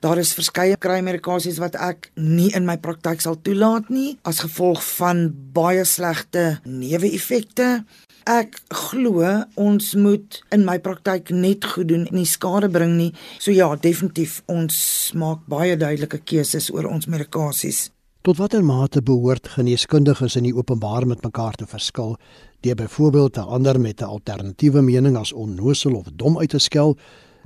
Daar 0.00 0.18
is 0.18 0.30
verskeie 0.36 0.76
krymedikasies 0.78 1.58
wat 1.58 1.74
ek 1.74 2.12
nie 2.14 2.52
in 2.54 2.66
my 2.66 2.76
praktyk 2.78 3.20
sal 3.20 3.34
toelaat 3.42 3.88
nie 3.90 4.12
as 4.22 4.44
gevolg 4.44 4.82
van 4.94 5.24
baie 5.54 5.82
slegte 5.84 6.60
neeweffekte 6.62 7.82
ek 8.26 8.60
glo 8.68 9.44
ons 9.54 9.94
moet 9.94 10.40
in 10.50 10.64
my 10.64 10.78
praktyk 10.78 11.30
net 11.30 11.64
goed 11.64 11.88
doen 11.88 12.06
en 12.06 12.14
nie 12.14 12.26
skade 12.26 12.68
bring 12.68 12.96
nie. 12.96 13.12
So 13.38 13.50
ja, 13.50 13.76
definitief 13.76 14.42
ons 14.46 15.12
maak 15.14 15.46
baie 15.46 15.76
duidelike 15.76 16.18
keuses 16.24 16.70
oor 16.70 16.86
ons 16.86 17.06
medikasies. 17.06 17.90
Tot 18.22 18.36
watter 18.36 18.64
mate 18.64 19.00
behoort 19.02 19.48
geneeskundiges 19.48 20.36
in 20.36 20.44
die 20.44 20.54
openbaar 20.54 21.06
met 21.06 21.22
mekaar 21.22 21.54
te 21.54 21.66
verskil? 21.66 22.16
Die 22.60 22.74
byvoorbeeld 22.74 23.36
'n 23.36 23.48
ander 23.56 23.80
met 23.80 24.00
'n 24.00 24.04
alternatiewe 24.04 24.82
mening 24.82 25.16
as 25.16 25.32
onnosel 25.32 25.94
of 25.94 26.06
dom 26.12 26.38
uit 26.38 26.50
te 26.50 26.58
skel 26.58 26.96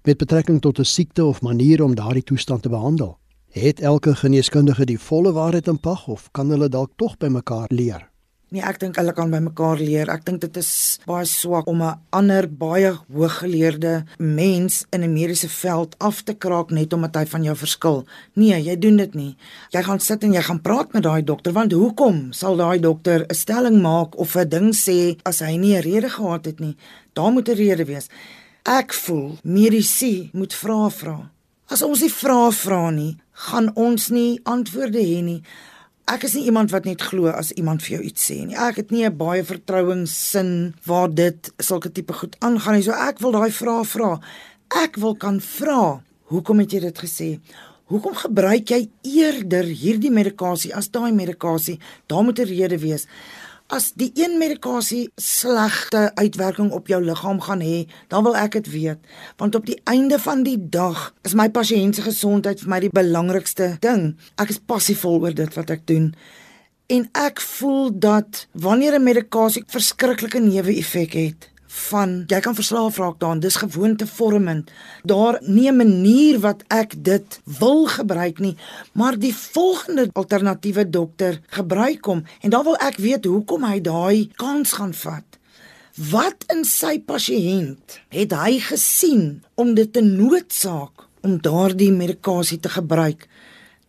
met 0.03 0.19
betrekking 0.19 0.61
tot 0.61 0.79
'n 0.79 0.85
siekte 0.85 1.25
of 1.25 1.43
manier 1.43 1.83
om 1.83 1.95
daardie 1.95 2.25
toestand 2.25 2.63
te 2.63 2.69
behandel. 2.69 3.19
Het 3.51 3.81
elke 3.81 4.15
geneeskundige 4.15 4.85
die 4.85 4.99
volle 4.99 5.33
waarheid 5.33 5.67
in 5.67 5.81
pag 5.81 6.07
of 6.09 6.31
kan 6.31 6.49
hulle 6.49 6.69
dalk 6.69 6.91
tog 6.97 7.17
by 7.17 7.27
mekaar 7.27 7.67
leer? 7.69 8.12
Nee, 8.53 8.61
ek 8.69 8.83
dink 8.83 8.99
hulle 9.01 9.15
kan 9.17 9.31
by 9.33 9.39
mekaar 9.41 9.81
leer. 9.81 10.11
Ek 10.13 10.27
dink 10.27 10.43
dit 10.43 10.57
is 10.61 10.99
baie 11.09 11.25
swak 11.25 11.71
om 11.73 11.81
'n 11.83 11.97
ander 12.13 12.45
baie 12.45 12.91
hooggeleerde 13.09 14.05
mens 14.19 14.85
in 14.93 15.01
'n 15.03 15.13
mediese 15.13 15.49
veld 15.49 15.97
af 15.99 16.21
te 16.23 16.35
kraak 16.35 16.71
net 16.71 16.93
omdat 16.93 17.17
hy 17.17 17.25
van 17.27 17.45
jou 17.45 17.57
verskil. 17.57 18.05
Nee, 18.35 18.61
jy 18.61 18.77
doen 18.77 18.97
dit 18.97 19.15
nie. 19.15 19.37
Jy 19.71 19.83
gaan 19.83 20.01
sit 20.01 20.23
en 20.25 20.33
jy 20.33 20.43
gaan 20.43 20.61
praat 20.61 20.93
met 20.93 21.03
daai 21.03 21.25
dokter 21.25 21.53
want 21.53 21.73
hoekom 21.73 22.33
sal 22.33 22.57
daai 22.57 22.79
dokter 22.79 23.25
'n 23.25 23.35
stelling 23.35 23.81
maak 23.81 24.19
of 24.19 24.37
'n 24.37 24.49
ding 24.49 24.75
sê 24.75 25.17
as 25.25 25.41
hy 25.41 25.57
nie 25.57 25.77
'n 25.77 25.83
rede 25.83 26.11
gehad 26.11 26.45
het 26.45 26.61
nie? 26.61 26.77
Daar 27.15 27.33
moet 27.33 27.49
'n 27.49 27.57
rede 27.57 27.85
wees. 27.85 28.09
Ek 28.65 28.93
voel 28.93 29.39
medisy 29.43 30.29
moet 30.33 30.55
vra 30.55 30.91
vra. 30.91 31.31
As 31.71 31.83
ons 31.83 32.01
nie 32.01 32.13
vra 32.13 32.51
vra 32.51 32.91
nie, 32.91 33.17
gaan 33.33 33.71
ons 33.75 34.09
nie 34.09 34.41
antwoorde 34.45 34.99
hê 34.99 35.23
nie. 35.23 35.43
Ek 36.11 36.25
is 36.27 36.35
nie 36.35 36.45
iemand 36.51 36.73
wat 36.75 36.85
net 36.85 37.03
glo 37.03 37.31
as 37.31 37.53
iemand 37.55 37.83
vir 37.85 37.97
jou 37.97 38.03
iets 38.09 38.25
sê 38.31 38.41
nie. 38.43 38.57
Ek 38.59 38.77
het 38.77 38.91
nie 38.91 39.05
'n 39.07 39.17
baie 39.17 39.45
vertrouenssin 39.45 40.75
waar 40.85 41.09
dit 41.09 41.53
sulke 41.59 41.93
tipe 41.93 42.13
goed 42.13 42.37
aangaan 42.41 42.75
nie. 42.75 42.83
So 42.83 42.93
ek 42.93 43.21
wil 43.21 43.33
daai 43.33 43.51
vrae 43.51 43.85
vra. 43.85 44.21
Ek 44.83 44.97
wil 44.97 45.15
kan 45.15 45.41
vra, 45.41 46.03
hoekom 46.27 46.59
het 46.59 46.73
jy 46.73 46.81
dit 46.81 46.99
gesê? 46.99 47.41
Hoekom 47.87 48.15
gebruik 48.15 48.69
jy 48.69 48.89
eerder 49.05 49.65
hierdie 49.65 50.11
medikasie 50.11 50.75
as 50.75 50.89
daai 50.89 51.13
medikasie? 51.13 51.79
Daar 52.09 52.25
moet 52.25 52.39
'n 52.39 52.49
rede 52.49 52.79
wees 52.79 53.07
as 53.73 53.93
die 53.97 54.11
een 54.15 54.37
medikasie 54.37 55.07
slegte 55.17 56.11
uitwerking 56.15 56.71
op 56.77 56.91
jou 56.93 57.01
liggaam 57.05 57.41
gaan 57.41 57.63
hê, 57.65 57.87
dan 58.13 58.25
wil 58.27 58.37
ek 58.37 58.59
dit 58.59 58.69
weet, 58.75 59.01
want 59.41 59.57
op 59.57 59.65
die 59.67 59.79
einde 59.89 60.19
van 60.21 60.45
die 60.45 60.59
dag 60.61 61.09
is 61.25 61.37
my 61.39 61.49
pasiënt 61.49 61.97
se 61.97 62.05
gesondheid 62.05 62.61
vir 62.61 62.73
my 62.73 62.81
die 62.85 62.93
belangrikste 62.93 63.77
ding. 63.85 64.13
Ek 64.37 64.53
is 64.53 64.61
passievol 64.61 65.23
oor 65.25 65.37
dit 65.37 65.57
wat 65.57 65.73
ek 65.73 65.87
doen. 65.89 66.13
En 66.93 67.09
ek 67.17 67.41
voel 67.41 67.89
dat 67.97 68.47
wanneer 68.53 68.99
'n 68.99 69.09
medikasie 69.09 69.65
verskriklike 69.67 70.41
neeweffek 70.41 71.13
het, 71.17 71.49
van 71.73 72.25
jy 72.29 72.41
kan 72.45 72.55
verslaaf 72.55 72.99
raak 73.01 73.19
daaraan 73.21 73.41
dis 73.41 73.57
gewoontevormend 73.57 74.71
daar 75.03 75.39
nie 75.41 75.69
'n 75.71 75.77
manier 75.77 76.41
wat 76.41 76.65
ek 76.69 76.95
dit 77.05 77.41
wil 77.59 77.87
gebruik 77.87 78.39
nie 78.39 78.57
maar 78.93 79.19
die 79.19 79.35
volgende 79.35 80.09
alternatiewe 80.13 80.91
dokter 80.91 81.41
gebruik 81.47 82.05
hom 82.05 82.25
en 82.41 82.51
dan 82.51 82.65
wil 82.65 82.77
ek 82.77 82.97
weet 82.97 83.25
hoekom 83.25 83.65
hy 83.65 83.81
daai 83.81 84.31
kans 84.37 84.73
gaan 84.79 84.95
vat. 84.95 85.39
Wat 86.11 86.47
in 86.53 86.65
sy 86.65 86.97
pasiënt 87.05 87.99
het 88.15 88.33
hy 88.33 88.59
gesien 88.65 89.43
om 89.61 89.75
dit 89.77 89.91
te 89.93 90.01
noodsaak 90.05 91.09
om 91.23 91.37
daardie 91.45 91.93
medikasie 91.93 92.59
te 92.61 92.73
gebruik 92.73 93.29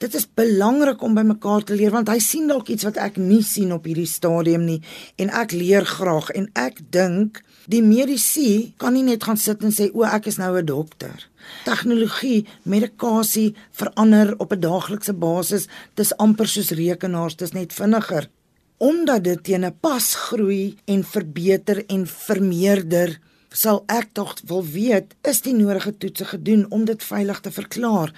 Dit 0.03 0.17
is 0.19 0.27
belangrik 0.27 1.01
om 1.01 1.15
by 1.15 1.23
mekaar 1.23 1.63
te 1.63 1.77
leer 1.79 1.93
want 1.95 2.11
hy 2.11 2.19
sien 2.19 2.49
dalk 2.51 2.67
iets 2.73 2.83
wat 2.83 2.99
ek 2.99 3.15
nie 3.17 3.43
sien 3.47 3.71
op 3.71 3.87
hierdie 3.87 4.09
stadium 4.09 4.65
nie 4.67 4.81
en 5.15 5.31
ek 5.31 5.55
leer 5.55 5.87
graag 5.87 6.29
en 6.35 6.49
ek 6.59 6.83
dink 6.91 7.39
Die 7.71 7.79
medisy 7.79 8.73
kan 8.81 8.91
nie 8.91 9.05
net 9.07 9.23
gaan 9.23 9.39
sit 9.39 9.61
en 9.63 9.71
sê 9.71 9.87
o 9.95 10.03
ek 10.03 10.27
is 10.27 10.37
nou 10.37 10.51
'n 10.57 10.65
dokter. 10.65 11.15
Tegnologie, 11.63 12.45
medikasie 12.63 13.55
verander 13.71 14.35
op 14.37 14.51
'n 14.51 14.59
daaglikse 14.59 15.13
basis. 15.13 15.67
Dis 15.95 16.17
amper 16.17 16.47
soos 16.47 16.71
rekenaars, 16.71 17.35
dis 17.35 17.53
net 17.53 17.73
vinniger. 17.73 18.29
Omdat 18.77 19.23
dit 19.23 19.43
teen 19.43 19.65
'n 19.65 19.77
pas 19.79 20.15
groei 20.15 20.75
en 20.85 21.03
verbeter 21.03 21.85
en 21.87 22.05
vermeerder, 22.07 23.19
sal 23.49 23.83
ek 23.87 24.09
tog 24.13 24.35
wil 24.45 24.65
weet, 24.65 25.15
is 25.23 25.41
die 25.41 25.53
nodige 25.53 25.97
toetse 25.97 26.25
gedoen 26.25 26.65
om 26.71 26.85
dit 26.85 27.03
veilig 27.03 27.39
te 27.39 27.51
verklaar? 27.51 28.11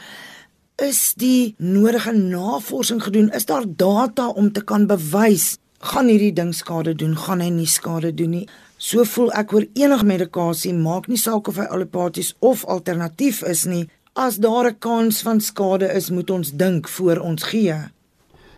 Is 0.75 1.13
die 1.15 1.55
nodige 1.57 2.11
navorsing 2.11 3.03
gedoen? 3.03 3.29
Is 3.31 3.45
daar 3.45 3.63
data 3.67 4.27
om 4.27 4.51
te 4.51 4.63
kan 4.63 4.87
bewys 4.87 5.57
gaan 5.79 6.09
hierdie 6.11 6.33
ding 6.35 6.51
skade 6.55 6.91
doen, 6.99 7.13
gaan 7.15 7.39
hy 7.39 7.47
nie 7.49 7.67
skade 7.67 8.11
doen 8.11 8.33
nie? 8.35 8.47
So 8.75 9.05
voel 9.07 9.31
ek 9.39 9.53
oor 9.55 9.63
enige 9.71 10.03
medikasie, 10.03 10.73
maak 10.75 11.07
nie 11.07 11.19
saak 11.21 11.47
of 11.47 11.61
hy 11.61 11.69
allopaties 11.71 12.33
of 12.43 12.65
alternatief 12.67 13.39
is 13.47 13.63
nie. 13.71 13.85
As 14.19 14.35
daar 14.35 14.67
'n 14.67 14.79
kans 14.79 15.21
van 15.21 15.39
skade 15.39 15.87
is, 15.95 16.09
moet 16.09 16.29
ons 16.29 16.51
dink 16.51 16.89
voor 16.89 17.23
ons 17.23 17.43
gee. 17.43 17.79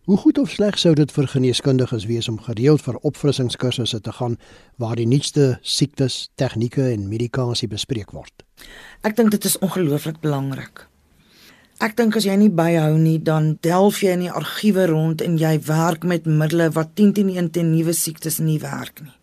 Hoe 0.06 0.18
goed 0.18 0.38
of 0.38 0.50
sleg 0.50 0.80
sou 0.80 0.96
dit 0.96 1.12
vir 1.12 1.28
geneeskundiges 1.28 2.06
wees 2.06 2.30
om 2.30 2.40
gereeld 2.40 2.82
vir 2.82 2.96
opfrissingskursusse 2.96 4.02
te 4.02 4.12
gaan 4.12 4.38
waar 4.78 4.96
die 4.96 5.08
nuutste 5.08 5.60
siektes, 5.62 6.30
tegnieke 6.36 6.92
en 6.92 7.10
medikasie 7.10 7.68
bespreek 7.68 8.12
word? 8.12 8.34
Ek 9.04 9.16
dink 9.16 9.32
dit 9.32 9.46
is 9.46 9.60
ongelooflik 9.60 10.20
belangrik. 10.20 10.88
Ek 11.80 11.96
dink 11.96 12.16
as 12.16 12.26
jy 12.26 12.36
nie 12.36 12.50
byhou 12.50 12.98
nie, 12.98 13.20
dan 13.20 13.58
delf 13.62 14.02
jy 14.02 14.12
in 14.12 14.20
die 14.20 14.32
argiewe 14.32 14.88
rond 14.88 15.22
en 15.22 15.38
jy 15.38 15.60
werk 15.68 16.04
met 16.04 16.26
middele 16.26 16.72
wat 16.74 16.96
10 16.96 17.14
teen 17.14 17.30
1 17.30 17.52
teen 17.52 17.72
nuwe 17.72 17.94
siektes 17.94 18.40
nie 18.40 18.60
werk 18.60 19.02
nie 19.02 19.18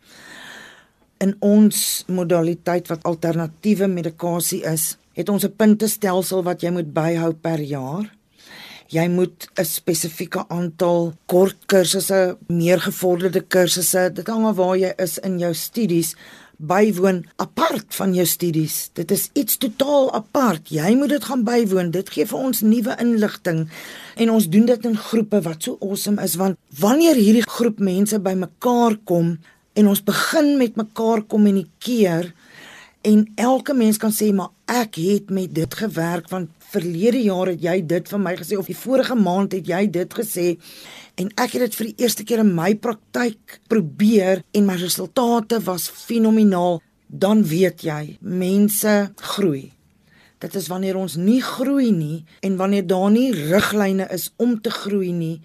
in 1.24 1.34
ons 1.44 1.78
modaliteit 2.10 2.90
wat 2.92 3.06
alternatiewe 3.08 3.88
medikasie 3.90 4.62
is, 4.68 4.96
het 5.14 5.28
ons 5.28 5.44
'n 5.44 5.56
puntestelsel 5.56 6.42
wat 6.42 6.62
jy 6.62 6.70
moet 6.70 6.92
byhou 6.92 7.32
per 7.32 7.60
jaar. 7.60 8.10
Jy 8.88 9.08
moet 9.08 9.48
'n 9.56 9.64
spesifieke 9.64 10.44
aantal 10.48 11.14
kort 11.26 11.56
kursusse, 11.66 12.36
meer 12.48 12.80
gevorderde 12.80 13.40
kursusse, 13.40 14.10
dit 14.12 14.26
hang 14.26 14.44
af 14.46 14.56
waar 14.56 14.76
jy 14.76 14.92
is 14.98 15.18
in 15.18 15.38
jou 15.38 15.54
studies 15.54 16.14
bywoon 16.58 17.24
apart 17.36 17.94
van 17.96 18.14
jou 18.14 18.26
studies. 18.26 18.90
Dit 18.92 19.10
is 19.10 19.28
iets 19.32 19.56
totaal 19.56 20.12
apart. 20.14 20.68
Jy 20.68 20.94
moet 20.98 21.14
dit 21.14 21.24
gaan 21.24 21.44
bywoon. 21.44 21.90
Dit 21.90 22.10
gee 22.14 22.26
vir 22.26 22.38
ons 22.38 22.60
nuwe 22.60 22.96
inligting 23.00 23.66
en 24.14 24.30
ons 24.30 24.46
doen 24.48 24.66
dit 24.66 24.86
in 24.86 24.96
groepe 24.96 25.40
wat 25.42 25.66
so 25.66 25.78
awesome 25.80 26.22
is 26.22 26.38
want 26.38 26.58
wanneer 26.78 27.18
hierdie 27.18 27.46
groep 27.46 27.78
mense 27.82 28.18
bymekaar 28.18 28.96
kom, 29.04 29.36
en 29.74 29.90
ons 29.90 30.02
begin 30.06 30.56
met 30.58 30.76
mekaar 30.78 31.24
kommunikeer 31.26 32.30
en 33.04 33.24
elke 33.36 33.74
mens 33.76 33.98
kan 34.00 34.14
sê 34.14 34.30
maar 34.32 34.52
ek 34.70 34.98
het 35.02 35.32
met 35.34 35.50
dit 35.54 35.74
gewerk 35.80 36.30
want 36.32 36.50
verlede 36.74 37.22
jaar 37.24 37.52
het 37.52 37.62
jy 37.62 37.76
dit 37.94 38.10
vir 38.10 38.22
my 38.22 38.34
gesê 38.38 38.58
of 38.58 38.70
die 38.70 38.78
vorige 38.78 39.16
maand 39.18 39.54
het 39.56 39.68
jy 39.70 39.84
dit 39.98 40.16
gesê 40.20 40.46
en 41.20 41.30
ek 41.34 41.56
het 41.56 41.66
dit 41.66 41.78
vir 41.78 41.90
die 41.90 42.06
eerste 42.06 42.26
keer 42.26 42.42
in 42.42 42.54
my 42.56 42.72
praktyk 42.74 43.60
probeer 43.70 44.42
en 44.54 44.66
my 44.66 44.78
resultate 44.80 45.62
was 45.68 45.86
fenomenaal. 45.88 46.80
Dan 47.06 47.44
weet 47.46 47.84
jy 47.86 48.16
mense 48.20 48.94
groei 49.34 49.73
dit 50.44 50.54
is 50.60 50.68
wanneer 50.68 50.96
ons 51.00 51.16
nie 51.16 51.40
groei 51.42 51.90
nie 51.94 52.24
en 52.44 52.58
wanneer 52.60 52.86
daar 52.86 53.10
nie 53.12 53.30
riglyne 53.32 54.08
is 54.12 54.28
om 54.36 54.58
te 54.60 54.72
groei 54.72 55.12
nie 55.12 55.38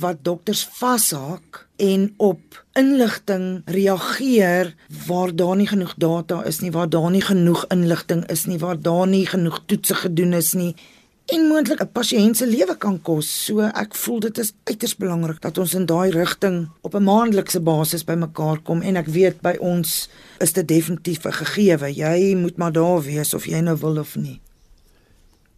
wat 0.00 0.22
dokters 0.24 0.66
vashaak 0.78 1.64
en 1.80 2.08
op 2.16 2.58
inligting 2.78 3.62
reageer 3.64 4.74
waar 5.06 5.34
daar 5.36 5.56
nie 5.56 5.68
genoeg 5.68 5.94
data 5.96 6.42
is 6.48 6.60
nie, 6.60 6.72
waar 6.72 6.88
daar 6.88 7.10
nie 7.10 7.24
genoeg 7.24 7.64
inligting 7.72 8.26
is 8.28 8.44
nie, 8.46 8.58
waar 8.58 8.80
daar 8.80 9.06
nie 9.08 9.26
genoeg 9.26 9.62
toetse 9.66 9.94
gedoen 10.04 10.36
is 10.38 10.52
nie 10.52 10.74
en 11.34 11.46
moontlik 11.48 11.82
'n 11.82 11.92
pasiënt 11.92 12.36
se 12.36 12.46
lewe 12.46 12.76
kan 12.78 13.02
kos. 13.02 13.44
So 13.44 13.60
ek 13.60 13.94
voel 13.94 14.20
dit 14.20 14.38
is 14.38 14.52
uiters 14.64 14.96
belangrik 14.96 15.40
dat 15.40 15.58
ons 15.58 15.74
in 15.74 15.86
daai 15.86 16.10
rigting 16.10 16.68
op 16.80 16.94
'n 16.94 17.02
maandelikse 17.02 17.60
basis 17.60 18.04
bymekaar 18.04 18.58
kom 18.62 18.82
en 18.82 18.96
ek 18.96 19.06
weet 19.06 19.40
by 19.40 19.56
ons 19.60 20.08
is 20.38 20.52
dit 20.52 20.68
definitief 20.68 21.24
'n 21.24 21.32
gegewe. 21.32 21.94
Jy 21.94 22.34
moet 22.34 22.56
maar 22.56 22.72
daar 22.72 23.02
wees 23.02 23.34
of 23.34 23.44
jy 23.44 23.60
nou 23.60 23.76
wil 23.76 23.98
of 23.98 24.16
nie. 24.16 24.40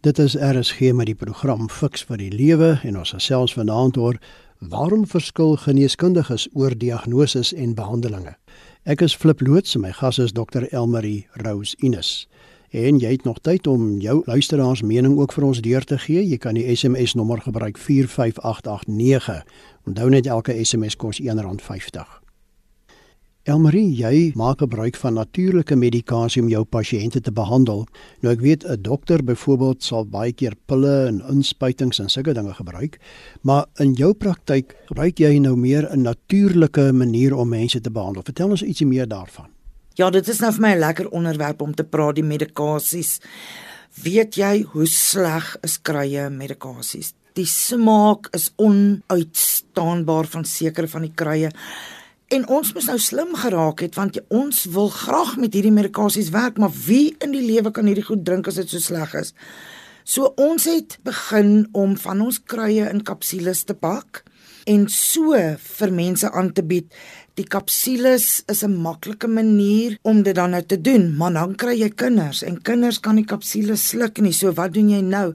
Dit 0.01 0.19
is 0.19 0.35
RSG 0.35 0.79
met 0.93 1.05
die 1.05 1.15
program 1.15 1.69
Fix 1.69 2.03
vir 2.03 2.17
die 2.17 2.31
Lewe 2.31 2.79
en 2.83 2.97
ons 2.97 3.11
gesels 3.11 3.53
vanaand 3.53 3.97
oor 3.97 4.19
waarom 4.59 5.07
verskil 5.07 5.55
geneeskundiges 5.55 6.47
oor 6.53 6.77
diagnoses 6.77 7.53
en 7.53 7.73
behandelings. 7.73 8.35
Ek 8.83 9.01
is 9.01 9.15
Flip 9.15 9.41
Loots 9.41 9.75
en 9.75 9.81
my 9.81 9.91
gas 9.91 10.17
is 10.17 10.31
Dr 10.31 10.63
Elmarie 10.71 11.27
Rose 11.33 11.75
Ines. 11.79 12.27
En 12.71 12.97
jy 12.99 13.09
het 13.11 13.23
nog 13.27 13.39
tyd 13.43 13.67
om 13.67 13.99
jou 13.99 14.21
luisteraars 14.25 14.81
mening 14.81 15.17
ook 15.19 15.33
vir 15.35 15.43
ons 15.43 15.59
deur 15.61 15.83
te 15.83 15.97
gee. 15.99 16.23
Jy 16.23 16.37
kan 16.39 16.55
die 16.55 16.75
SMS 16.75 17.17
nommer 17.19 17.41
gebruik 17.43 17.77
45889. 17.77 19.43
Onthou 19.91 20.09
net 20.09 20.25
elke 20.25 20.55
SMS 20.63 20.95
kos 20.95 21.19
R1.50. 21.19 22.21
Elmarie, 23.43 23.89
jy 23.97 24.31
maak 24.37 24.59
gebruik 24.61 24.95
van 25.01 25.17
natuurlike 25.17 25.75
medikasie 25.75 26.43
om 26.43 26.49
jou 26.49 26.61
pasiënte 26.63 27.19
te 27.25 27.31
behandel. 27.33 27.87
Nou 28.21 28.33
ek 28.33 28.39
weet 28.39 28.63
'n 28.63 28.81
dokter 28.81 29.23
byvoorbeeld 29.23 29.83
sal 29.83 30.05
baie 30.05 30.31
keer 30.31 30.55
pille 30.65 31.07
en 31.07 31.21
inspuitings 31.29 31.99
en 31.99 32.09
sulke 32.09 32.33
dinge 32.33 32.53
gebruik, 32.53 32.99
maar 33.41 33.65
in 33.79 33.93
jou 33.93 34.13
praktyk 34.13 34.75
gebruik 34.85 35.17
jy 35.17 35.39
nou 35.39 35.55
meer 35.55 35.89
'n 35.91 36.01
natuurlike 36.01 36.93
manier 36.93 37.35
om 37.35 37.49
mense 37.49 37.81
te 37.81 37.91
behandel. 37.91 38.23
Vertel 38.23 38.49
ons 38.49 38.63
ietsie 38.63 38.87
meer 38.87 39.07
daarvan. 39.07 39.49
Ja, 40.01 40.07
dit 40.09 40.25
is 40.31 40.39
nou 40.41 40.49
vir 40.55 40.61
my 40.63 40.69
'n 40.73 40.79
lekker 40.79 41.07
onderwerp 41.13 41.61
om 41.61 41.75
te 41.75 41.83
praat 41.83 42.15
die 42.15 42.23
medikasies. 42.23 43.19
Weet 44.03 44.35
jy 44.35 44.63
hoe 44.73 44.87
sleg 44.87 45.57
is 45.61 45.77
krye 45.81 46.29
medikasies? 46.29 47.13
Die 47.33 47.45
smaak 47.45 48.27
is 48.31 48.49
onuitstaanbaar 48.55 50.25
van 50.25 50.45
sekere 50.45 50.87
van 50.87 51.01
die 51.01 51.13
krye. 51.15 51.51
En 52.27 52.47
ons 52.47 52.73
moet 52.73 52.85
nou 52.85 52.97
slim 52.97 53.35
geraak 53.35 53.79
het 53.79 53.95
want 53.95 54.19
ons 54.29 54.65
wil 54.65 54.89
graag 54.89 55.37
met 55.37 55.53
hierdie 55.53 55.71
medikasies 55.71 56.29
werk, 56.29 56.57
maar 56.57 56.73
wie 56.85 57.15
in 57.19 57.31
die 57.31 57.45
lewe 57.45 57.71
kan 57.71 57.85
hierdie 57.85 58.05
goed 58.05 58.25
drink 58.25 58.47
as 58.47 58.55
dit 58.55 58.69
so 58.69 58.79
sleg 58.79 59.13
is? 59.13 59.33
So 60.03 60.33
ons 60.35 60.65
het 60.65 60.97
begin 61.03 61.67
om 61.71 61.97
van 61.97 62.21
ons 62.21 62.43
kruie 62.43 62.89
in 62.89 63.03
kapsules 63.03 63.63
te 63.63 63.73
pak 63.73 64.23
en 64.65 64.87
so 64.89 65.37
vir 65.77 65.93
mense 65.93 66.31
aan 66.31 66.51
te 66.53 66.63
bied. 66.63 66.91
Die 67.39 67.47
kapsules 67.47 68.43
is 68.51 68.63
'n 68.63 68.75
maklike 68.75 69.27
manier 69.27 69.97
om 70.01 70.23
dit 70.23 70.35
dan 70.35 70.49
nou 70.49 70.63
te 70.63 70.81
doen, 70.81 71.15
maar 71.17 71.33
dan 71.33 71.55
kry 71.55 71.79
jy 71.79 71.89
kinders 71.89 72.43
en 72.43 72.61
kinders 72.61 72.99
kan 72.99 73.15
die 73.15 73.25
kapsules 73.25 73.87
sluk 73.87 74.19
nie. 74.19 74.33
So 74.33 74.51
wat 74.51 74.73
doen 74.73 74.89
jy 74.89 75.01
nou? 75.01 75.33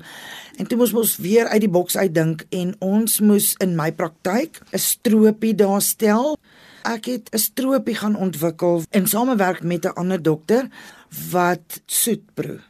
En 0.59 0.67
toe 0.67 0.79
moes 0.79 0.93
ons 0.93 1.17
weer 1.17 1.47
uit 1.47 1.61
die 1.61 1.71
boks 1.71 1.97
uitdink 1.97 2.45
en 2.51 2.75
ons 2.79 3.21
moes 3.21 3.55
in 3.59 3.77
my 3.77 3.93
praktyk 3.93 4.61
'n 4.73 4.79
stroopie 4.79 5.55
daar 5.55 5.83
stel 5.83 6.37
ek 6.85 7.05
het 7.05 7.29
'n 7.33 7.39
stroopie 7.39 7.95
gaan 7.95 8.17
ontwikkel 8.17 8.83
in 8.91 9.07
samewerk 9.07 9.63
met 9.63 9.85
'n 9.85 9.97
ander 9.97 10.23
dokter 10.23 10.69
wat 11.31 11.81
soet 11.87 12.23
proe. 12.35 12.61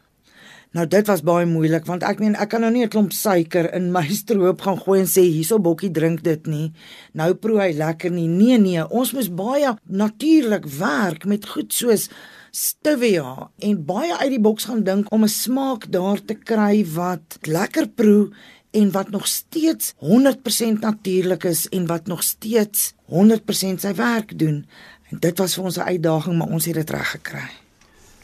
Nou 0.77 0.85
dit 0.93 1.07
was 1.09 1.23
baie 1.25 1.47
moeilik 1.49 1.87
want 1.89 2.03
ek 2.05 2.19
meen 2.21 2.35
ek 2.37 2.51
kan 2.53 2.61
nou 2.61 2.71
nie 2.73 2.85
'n 2.85 2.93
klomp 2.93 3.13
suiker 3.17 3.73
in 3.73 3.93
my 3.93 4.05
stroop 4.21 4.61
gaan 4.61 4.77
gooi 4.77 5.01
en 5.01 5.09
sê 5.09 5.23
hierso 5.25 5.59
bokkie 5.59 5.91
drink 5.91 6.23
dit 6.23 6.47
nie. 6.47 6.73
Nou 7.13 7.33
proe 7.35 7.61
hy 7.61 7.73
lekker 7.73 8.11
nie. 8.13 8.29
Nee 8.29 8.59
nee, 8.59 8.83
ons 8.85 9.13
moet 9.13 9.31
baie 9.37 9.73
natuurlik 9.89 10.67
werk 10.67 11.25
met 11.25 11.49
goed 11.49 11.73
soos 11.73 12.11
stevia 12.51 13.49
en 13.59 13.85
baie 13.85 14.13
uit 14.17 14.31
die 14.31 14.41
boks 14.41 14.69
gaan 14.69 14.85
dink 14.85 15.09
om 15.13 15.25
'n 15.25 15.29
smaak 15.29 15.89
daar 15.91 16.21
te 16.21 16.35
kry 16.35 16.85
wat 16.85 17.39
lekker 17.43 17.89
proe 17.89 18.31
en 18.73 18.91
wat 18.93 19.11
nog 19.11 19.27
steeds 19.27 19.95
100% 19.97 20.81
natuurlik 20.81 21.45
is 21.45 21.69
en 21.69 21.87
wat 21.87 22.07
nog 22.07 22.23
steeds 22.23 22.93
100% 23.09 23.81
sy 23.81 23.95
werk 23.95 24.39
doen. 24.39 24.67
En 25.11 25.19
dit 25.21 25.39
was 25.39 25.55
vir 25.55 25.65
ons 25.65 25.79
'n 25.79 25.89
uitdaging, 25.89 26.37
maar 26.39 26.49
ons 26.49 26.65
het 26.65 26.75
dit 26.75 26.91
reg 26.91 27.11
gekry. 27.11 27.49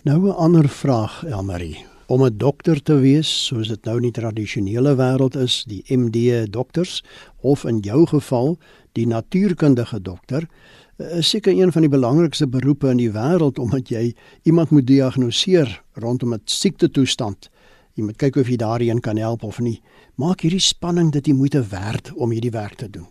Nou 0.04 0.28
'n 0.28 0.36
ander 0.36 0.68
vraag, 0.68 1.24
Elmarie. 1.24 1.91
Om 2.12 2.24
'n 2.24 2.36
dokter 2.36 2.82
te 2.82 2.94
wees, 2.94 3.44
soos 3.46 3.68
dit 3.68 3.84
nou 3.84 3.96
in 3.96 4.02
die 4.02 4.20
tradisionele 4.20 4.94
wêreld 4.96 5.36
is, 5.36 5.64
die 5.64 5.84
MD 5.88 6.50
dokters 6.52 7.04
of 7.40 7.64
in 7.64 7.78
jou 7.78 8.06
geval 8.06 8.58
die 8.92 9.06
natuurkundige 9.06 10.00
dokter, 10.02 10.48
is 10.96 11.28
seker 11.28 11.52
een 11.52 11.72
van 11.72 11.80
die 11.80 11.90
belangrikste 11.90 12.48
beroepe 12.48 12.88
in 12.88 12.96
die 12.96 13.10
wêreld 13.10 13.58
omdat 13.58 13.88
jy 13.88 14.14
iemand 14.42 14.70
moet 14.70 14.86
diagnoseer 14.86 15.82
rondom 15.92 16.34
'n 16.34 16.42
siektetoestand. 16.44 17.50
Jy 17.94 18.04
moet 18.04 18.16
kyk 18.16 18.36
of 18.36 18.48
jy 18.48 18.56
daarin 18.56 19.00
kan 19.00 19.16
help 19.16 19.42
of 19.42 19.58
nie. 19.58 19.80
Maak 20.14 20.40
hierdie 20.40 20.60
spanning 20.60 21.12
dit 21.12 21.24
die 21.24 21.34
moeite 21.34 21.66
werd 21.68 22.12
om 22.14 22.30
hierdie 22.30 22.50
werk 22.50 22.74
te 22.74 22.90
doen. 22.90 23.06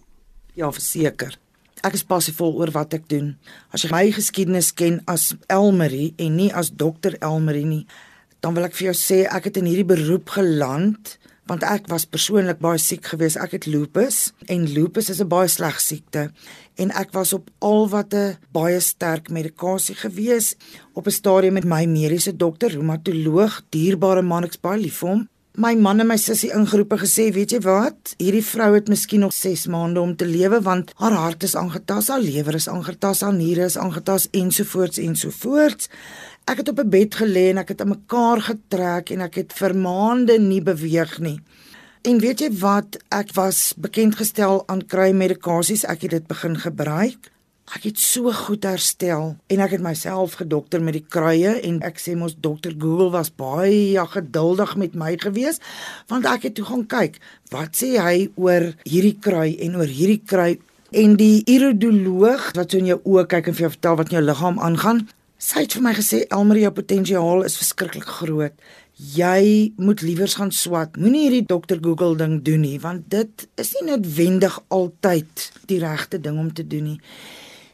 Ja, 0.53 0.71
verseker. 0.71 1.37
Ek 1.81 1.93
is 1.93 2.03
passievol 2.03 2.53
oor 2.53 2.71
wat 2.71 2.93
ek 2.93 3.09
doen. 3.09 3.37
As 3.71 3.81
jy 3.81 3.89
my 3.89 4.11
geskiedenis 4.11 4.73
ken 4.73 5.01
as 5.05 5.35
Elmarie 5.47 6.13
en 6.17 6.35
nie 6.35 6.53
as 6.53 6.69
dokter 6.69 7.15
Elmarie 7.19 7.65
nie, 7.65 7.87
dan 8.41 8.57
wil 8.57 8.67
ek 8.67 8.77
vir 8.77 8.91
jou 8.91 8.97
sê 8.97 9.23
ek 9.29 9.49
het 9.49 9.57
in 9.61 9.69
hierdie 9.69 9.87
beroep 9.93 10.33
geland 10.37 11.17
want 11.49 11.65
ek 11.67 11.89
was 11.91 12.05
persoonlik 12.07 12.61
baie 12.63 12.79
siek 12.79 13.09
geweest. 13.11 13.39
Ek 13.41 13.55
het 13.57 13.65
lupus 13.67 14.31
en 14.47 14.69
lupus 14.71 15.09
is 15.09 15.21
'n 15.21 15.27
baie 15.27 15.49
sleg 15.49 15.81
siekte 15.81 16.31
en 16.77 16.91
ek 16.91 17.11
was 17.13 17.33
op 17.33 17.49
al 17.59 17.89
wat 17.89 18.13
'n 18.13 18.37
baie 18.53 18.79
sterk 18.79 19.29
medikasie 19.29 19.95
geweest 19.95 20.55
op 20.93 21.07
'n 21.07 21.11
stadium 21.11 21.53
met 21.53 21.65
my 21.65 21.85
mediese 21.85 22.35
dokter, 22.35 22.69
reumatoloog, 22.69 23.61
dierbare 23.69 24.21
man, 24.21 24.43
ek's 24.43 24.61
baie 24.61 24.79
lief 24.79 24.97
vir 24.99 25.09
hom 25.09 25.27
my 25.59 25.73
man 25.75 25.99
en 25.99 26.07
my 26.07 26.15
sussie 26.15 26.51
ingeroep 26.55 26.93
en 26.95 27.01
gesê, 27.01 27.25
weet 27.35 27.51
jy 27.51 27.59
wat? 27.65 28.13
Hierdie 28.21 28.43
vrou 28.45 28.69
het 28.71 28.87
miskien 28.87 29.25
nog 29.25 29.33
6 29.35 29.65
maande 29.67 29.99
om 29.99 30.13
te 30.15 30.25
lewe 30.25 30.61
want 30.63 30.93
haar 31.01 31.11
hart 31.17 31.43
is 31.43 31.57
aangetas, 31.59 32.07
haar 32.07 32.23
lewer 32.23 32.55
is 32.55 32.69
aangetas, 32.71 33.21
haar 33.25 33.35
niere 33.35 33.67
is 33.67 33.77
aangetas 33.77 34.29
ensovoorts 34.31 35.01
ensovoorts. 35.03 35.89
Ek 36.49 36.57
het 36.57 36.69
op 36.69 36.79
'n 36.79 36.89
bed 36.89 37.15
gelê 37.15 37.49
en 37.49 37.57
ek 37.57 37.67
het 37.67 37.81
aan 37.81 37.95
mekaar 37.97 38.41
getrek 38.41 39.09
en 39.09 39.21
ek 39.21 39.35
het 39.35 39.53
vir 39.53 39.75
maande 39.75 40.39
nie 40.39 40.61
beweeg 40.61 41.19
nie. 41.19 41.39
En 42.01 42.17
weet 42.19 42.39
jy 42.39 42.49
wat? 42.59 42.97
Ek 43.09 43.33
was 43.33 43.73
bekend 43.77 44.15
gestel 44.15 44.63
aan 44.67 44.85
kry 44.85 45.11
medikasies. 45.11 45.85
Ek 45.85 46.01
het 46.01 46.11
dit 46.11 46.27
begin 46.27 46.57
gebruik. 46.57 47.31
Ek 47.71 47.83
het 47.83 47.99
so 47.99 48.31
goed 48.35 48.65
herstel 48.67 49.37
en 49.47 49.61
ek 49.63 49.77
het 49.77 49.83
myself 49.83 50.33
gedokter 50.41 50.81
met 50.83 50.97
die 50.97 51.05
kruie 51.07 51.53
en 51.61 51.77
ek 51.87 52.01
sê 52.03 52.17
mos 52.19 52.33
dokter 52.35 52.73
Google 52.75 53.13
was 53.13 53.29
baie 53.31 54.01
geduldig 54.15 54.73
met 54.75 54.97
my 54.97 55.13
gewees 55.21 55.61
want 56.11 56.27
ek 56.27 56.49
het 56.49 56.57
toe 56.59 56.65
gaan 56.67 56.83
kyk 56.91 57.21
wat 57.53 57.79
sê 57.79 57.93
hy 57.95 58.27
oor 58.35 58.73
hierdie 58.83 59.15
krui 59.23 59.55
en 59.63 59.79
oor 59.79 59.87
hierdie 59.87 60.19
krui 60.19 60.59
en 60.91 61.15
die 61.15 61.45
iridoloog 61.47 62.51
wat 62.57 62.75
so 62.75 62.81
in 62.81 62.91
jou 62.91 62.99
oë 63.07 63.23
kyk 63.31 63.47
en 63.47 63.55
vir 63.55 63.67
jou 63.69 63.73
vertel 63.77 63.99
wat 64.01 64.11
in 64.11 64.19
jou 64.19 64.25
liggaam 64.25 64.59
aangaan 64.59 65.05
sy 65.41 65.63
het 65.63 65.73
vir 65.73 65.81
my 65.81 65.91
gesê 65.97 66.21
Elmarie 66.29 66.67
jou 66.67 66.73
potensiaal 66.77 67.45
is 67.47 67.57
verskriklik 67.57 68.05
groot. 68.19 68.53
Jy 69.15 69.71
moet 69.81 70.03
liewers 70.05 70.35
gaan 70.37 70.51
swat. 70.53 70.99
Moenie 71.01 71.23
hierdie 71.25 71.47
dokter 71.49 71.79
Google 71.81 72.13
ding 72.19 72.37
doen 72.45 72.61
nie 72.61 72.77
want 72.83 73.07
dit 73.09 73.47
is 73.61 73.71
nie 73.77 73.87
noodwendig 73.89 74.59
altyd 74.69 75.47
die 75.71 75.79
regte 75.81 76.19
ding 76.21 76.37
om 76.37 76.51
te 76.53 76.65
doen 76.67 76.91
nie. 76.91 76.99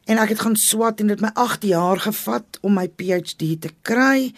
En 0.07 0.21
ek 0.23 0.31
het 0.31 0.45
gaan 0.45 0.55
swat 0.55 1.03
en 1.03 1.11
dit 1.11 1.23
my 1.23 1.33
8 1.35 1.67
jaar 1.67 1.99
gevat 1.99 2.59
om 2.63 2.77
my 2.79 2.87
PhD 2.87 3.57
te 3.59 3.73
kry. 3.83 4.31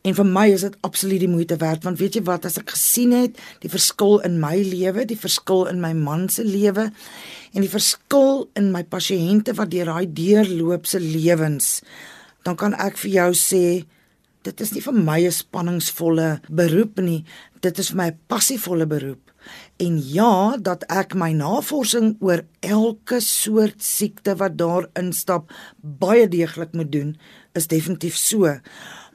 En 0.00 0.16
vir 0.16 0.24
my 0.24 0.46
is 0.48 0.64
dit 0.64 0.78
absoluut 0.86 1.20
die 1.20 1.28
moeite 1.28 1.58
werd 1.60 1.84
want 1.84 2.00
weet 2.00 2.16
jy 2.16 2.22
wat 2.24 2.48
as 2.48 2.56
ek 2.62 2.72
gesien 2.72 3.12
het 3.12 3.36
die 3.60 3.68
verskil 3.68 4.22
in 4.24 4.38
my 4.40 4.54
lewe, 4.64 5.04
die 5.04 5.20
verskil 5.20 5.66
in 5.68 5.82
my 5.84 5.92
man 5.92 6.30
se 6.32 6.46
lewe 6.48 6.88
en 6.88 7.60
die 7.60 7.68
verskil 7.68 8.46
in 8.56 8.72
my 8.72 8.80
pasiënte 8.88 9.52
wat 9.60 9.68
deur 9.74 9.92
daai 9.92 10.08
deurloop 10.08 10.88
se 10.88 11.02
lewens, 11.04 11.82
dan 12.42 12.56
kan 12.56 12.74
ek 12.74 12.96
vir 12.96 13.10
jou 13.10 13.30
sê 13.34 13.64
dit 14.46 14.60
is 14.60 14.72
nie 14.72 14.80
vir 14.80 14.96
my 14.96 15.20
'n 15.26 15.32
spanningsvolle 15.32 16.40
beroep 16.48 17.00
nie, 17.00 17.24
dit 17.60 17.78
is 17.78 17.90
vir 17.90 17.96
my 17.96 18.08
'n 18.10 18.18
passievolle 18.28 18.86
beroep. 18.86 19.30
En 19.76 19.98
ja, 19.98 20.56
dat 20.60 20.84
ek 20.88 21.14
my 21.14 21.32
navorsing 21.32 22.16
oor 22.20 22.44
elke 22.60 23.20
soort 23.20 23.82
siekte 23.82 24.36
wat 24.36 24.56
daar 24.56 24.88
instap 24.94 25.52
baie 25.80 26.28
deeglik 26.28 26.72
moet 26.72 26.92
doen, 26.92 27.16
is 27.54 27.66
definitief 27.66 28.16
so. 28.16 28.60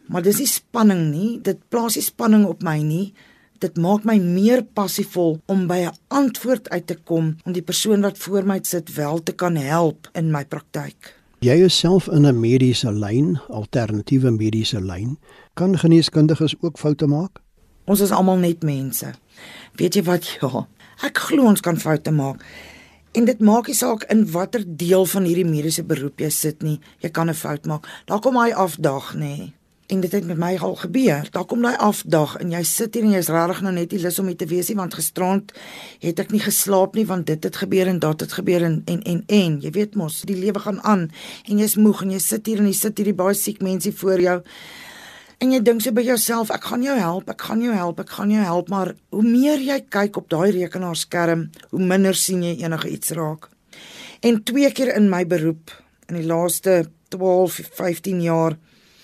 Maar 0.08 0.22
dis 0.22 0.40
nie 0.40 0.50
spanning 0.50 1.12
nie, 1.12 1.42
dit 1.42 1.58
plaas 1.70 1.96
nie 1.96 2.06
spanning 2.06 2.46
op 2.46 2.64
my 2.64 2.80
nie. 2.82 3.14
Dit 3.60 3.78
maak 3.78 4.04
my 4.04 4.18
meer 4.20 4.64
passievol 4.64 5.40
om 5.46 5.68
by 5.68 5.80
'n 5.86 5.98
antwoord 6.08 6.70
uit 6.70 6.88
te 6.88 6.96
kom 6.96 7.38
om 7.46 7.54
die 7.54 7.64
persoon 7.64 8.02
wat 8.02 8.18
voor 8.18 8.44
my 8.46 8.60
sit 8.64 8.94
wel 8.96 9.24
te 9.24 9.32
kan 9.32 9.56
help 9.56 10.10
in 10.14 10.32
my 10.32 10.46
praktyk. 10.46 11.25
Jy 11.43 11.65
is 11.65 11.78
self 11.78 12.08
in 12.08 12.26
'n 12.26 12.39
mediese 12.39 12.91
lyn, 12.91 13.39
alternatiewe 13.50 14.32
mediese 14.32 14.82
lyn. 14.82 15.17
Kan 15.54 15.78
geneeskundiges 15.78 16.56
ook 16.62 16.78
foute 16.78 17.08
maak? 17.08 17.41
Ons 17.86 18.00
is 18.00 18.12
almal 18.12 18.38
net 18.38 18.63
mense. 18.63 19.13
Weet 19.76 19.93
jy 19.95 20.04
wat? 20.04 20.38
Ja. 20.41 20.67
Ek 21.04 21.17
glo 21.17 21.43
ons 21.43 21.62
kan 21.62 21.78
foute 21.78 22.12
maak. 22.12 22.45
En 23.12 23.26
dit 23.26 23.39
maak 23.39 23.67
nie 23.67 23.76
saak 23.76 24.04
in 24.04 24.32
watter 24.32 24.63
deel 24.67 25.06
van 25.06 25.24
hierdie 25.24 25.45
mediese 25.45 25.84
beroep 25.84 26.19
jy 26.19 26.30
sit 26.30 26.63
nie, 26.63 26.80
jy 27.00 27.10
kan 27.10 27.30
'n 27.30 27.34
fout 27.34 27.65
maak. 27.65 27.88
Daar 28.06 28.19
kom 28.19 28.36
hy 28.36 28.52
afdag, 28.52 29.13
nê. 29.13 29.19
Nee. 29.19 29.54
En 29.88 30.00
dit 30.02 30.12
het 30.12 30.26
met 30.26 30.38
my 30.38 30.56
al 30.58 30.76
gebeur. 30.76 31.28
Daar 31.32 31.45
kom 31.45 31.62
daai 31.62 31.76
afdag 31.78 32.38
en 32.41 32.52
jy 32.52 32.63
sit 32.65 32.95
hier 32.98 33.06
en 33.06 33.12
jy's 33.13 33.28
regtig 33.30 33.62
nou 33.62 33.74
net 33.76 33.91
nie 33.93 34.00
lus 34.02 34.17
om 34.19 34.32
hier 34.32 34.38
te 34.39 34.48
wees 34.50 34.71
nie 34.71 34.78
want 34.80 34.98
gisterand 34.98 35.54
het 36.02 36.21
ek 36.24 36.34
nie 36.34 36.41
geslaap 36.41 36.98
nie 36.98 37.06
want 37.06 37.28
dit 37.30 37.43
het 37.45 37.60
gebeur 37.62 37.91
en 37.91 38.00
dat 38.02 38.26
het 38.26 38.34
gebeur 38.34 38.65
en 38.65 38.80
en 38.89 39.04
en 39.04 39.21
en 39.28 39.60
jy 39.62 39.71
weet 39.76 39.93
mos, 39.95 40.24
die 40.26 40.39
lewe 40.39 40.63
gaan 40.63 40.82
aan 40.82 41.06
en 41.45 41.62
jy's 41.62 41.78
moeg 41.78 42.02
en 42.02 42.15
jy 42.15 42.24
sit 42.24 42.50
hier 42.50 42.63
en 42.63 42.71
jy 42.71 42.74
sit 42.80 42.98
hierdie 42.98 43.13
baie 43.13 43.38
siek 43.38 43.62
mense 43.62 43.93
voor 44.02 44.26
jou. 44.26 44.39
En 45.43 45.52
jy 45.52 45.60
dink 45.62 45.84
so 45.84 45.93
by 45.93 46.02
jouself, 46.02 46.50
ek 46.50 46.63
gaan 46.71 46.82
jou 46.82 46.95
help, 46.98 47.30
ek 47.30 47.41
gaan 47.45 47.62
jou 47.62 47.74
help, 47.76 48.00
ek 48.00 48.13
gaan 48.17 48.32
jou 48.32 48.41
help, 48.41 48.69
maar 48.71 48.93
hoe 49.13 49.24
meer 49.26 49.62
jy 49.62 49.82
kyk 49.91 50.17
op 50.17 50.30
daai 50.32 50.50
rekenaarskerm, 50.56 51.50
hoe 51.76 51.88
minder 51.93 52.15
sien 52.15 52.41
jy 52.41 52.56
enige 52.63 52.89
iets 52.89 53.12
raak. 53.17 53.50
En 54.26 54.39
twee 54.48 54.71
keer 54.71 54.95
in 54.95 55.12
my 55.12 55.26
beroep 55.28 55.74
in 56.10 56.17
die 56.17 56.26
laaste 56.26 56.86
12, 57.13 57.60
15 57.76 58.24
jaar 58.24 58.56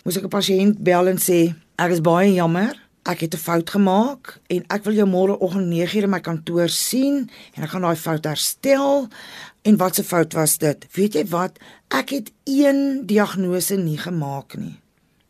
moes 0.03 0.17
ek 0.17 0.25
'n 0.25 0.35
pasiënt 0.37 0.77
bel 0.83 1.07
en 1.07 1.17
sê, 1.17 1.53
ek 1.77 1.91
is 1.91 2.01
baie 2.01 2.33
jammer, 2.33 2.73
ek 3.05 3.21
het 3.21 3.33
'n 3.33 3.45
fout 3.47 3.69
gemaak 3.69 4.39
en 4.49 4.65
ek 4.69 4.83
wil 4.83 4.93
jou 4.93 5.07
môreoggend 5.07 5.67
9:00 5.69 6.03
in 6.03 6.09
my 6.09 6.19
kantoor 6.19 6.69
sien 6.69 7.29
en 7.55 7.63
ek 7.63 7.69
gaan 7.69 7.81
daai 7.81 7.95
fout 7.95 8.25
herstel. 8.25 9.07
En 9.63 9.77
wat 9.77 9.99
'n 9.99 10.03
fout 10.03 10.33
was 10.33 10.57
dit? 10.57 10.87
Weet 10.93 11.13
jy 11.13 11.25
wat? 11.27 11.57
Ek 11.89 12.09
het 12.09 12.31
een 12.45 13.03
diagnose 13.05 13.75
nie 13.75 13.97
gemaak 13.97 14.57
nie 14.57 14.80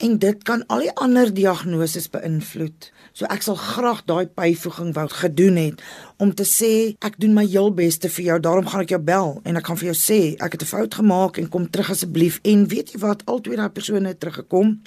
en 0.01 0.17
dit 0.17 0.43
kan 0.43 0.63
al 0.67 0.85
die 0.85 0.93
ander 0.97 1.29
diagnoses 1.33 2.09
beïnvloed. 2.09 2.89
So 3.13 3.27
ek 3.29 3.43
sal 3.45 3.57
graag 3.59 4.01
daai 4.09 4.31
byvoeging 4.37 4.93
wou 4.95 5.05
gedoen 5.11 5.59
het 5.59 5.83
om 6.21 6.31
te 6.33 6.45
sê 6.47 6.71
ek 7.05 7.19
doen 7.21 7.35
my 7.37 7.43
heel 7.45 7.69
beste 7.75 8.09
vir 8.09 8.25
jou. 8.29 8.37
Daarom 8.47 8.69
gaan 8.71 8.85
ek 8.85 8.95
jou 8.95 9.01
bel 9.11 9.33
en 9.45 9.59
ek 9.59 9.69
gaan 9.69 9.79
vir 9.81 9.91
jou 9.91 9.97
sê 9.99 10.19
ek 10.39 10.57
het 10.57 10.63
'n 10.63 10.71
fout 10.73 10.93
gemaak 11.01 11.37
en 11.37 11.49
kom 11.49 11.69
terug 11.69 11.91
asseblief. 11.91 12.39
En 12.43 12.67
weet 12.67 12.93
jy 12.93 12.99
wat? 12.99 13.25
Altyd 13.25 13.57
daai 13.57 13.69
persone 13.69 14.07
het 14.07 14.19
teruggekom. 14.19 14.81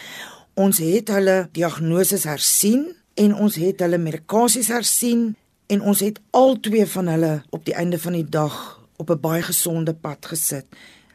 Ons 0.55 0.79
het 0.79 1.09
hulle 1.09 1.49
diagnoses 1.53 2.25
hersien 2.25 2.95
en 3.15 3.35
ons 3.35 3.55
het 3.55 3.81
hulle 3.81 3.99
medikasies 3.99 4.69
hersien 4.69 5.37
en 5.67 5.81
ons 5.81 6.01
het 6.01 6.21
al 6.31 6.61
twee 6.61 6.87
van 6.87 7.07
hulle 7.07 7.43
op 7.51 7.65
die 7.65 7.75
einde 7.75 7.99
van 7.99 8.13
die 8.13 8.29
dag 8.29 8.81
op 8.97 9.11
'n 9.11 9.21
baie 9.21 9.43
gesonde 9.43 9.95
pad 9.95 10.27
gesit. 10.27 10.67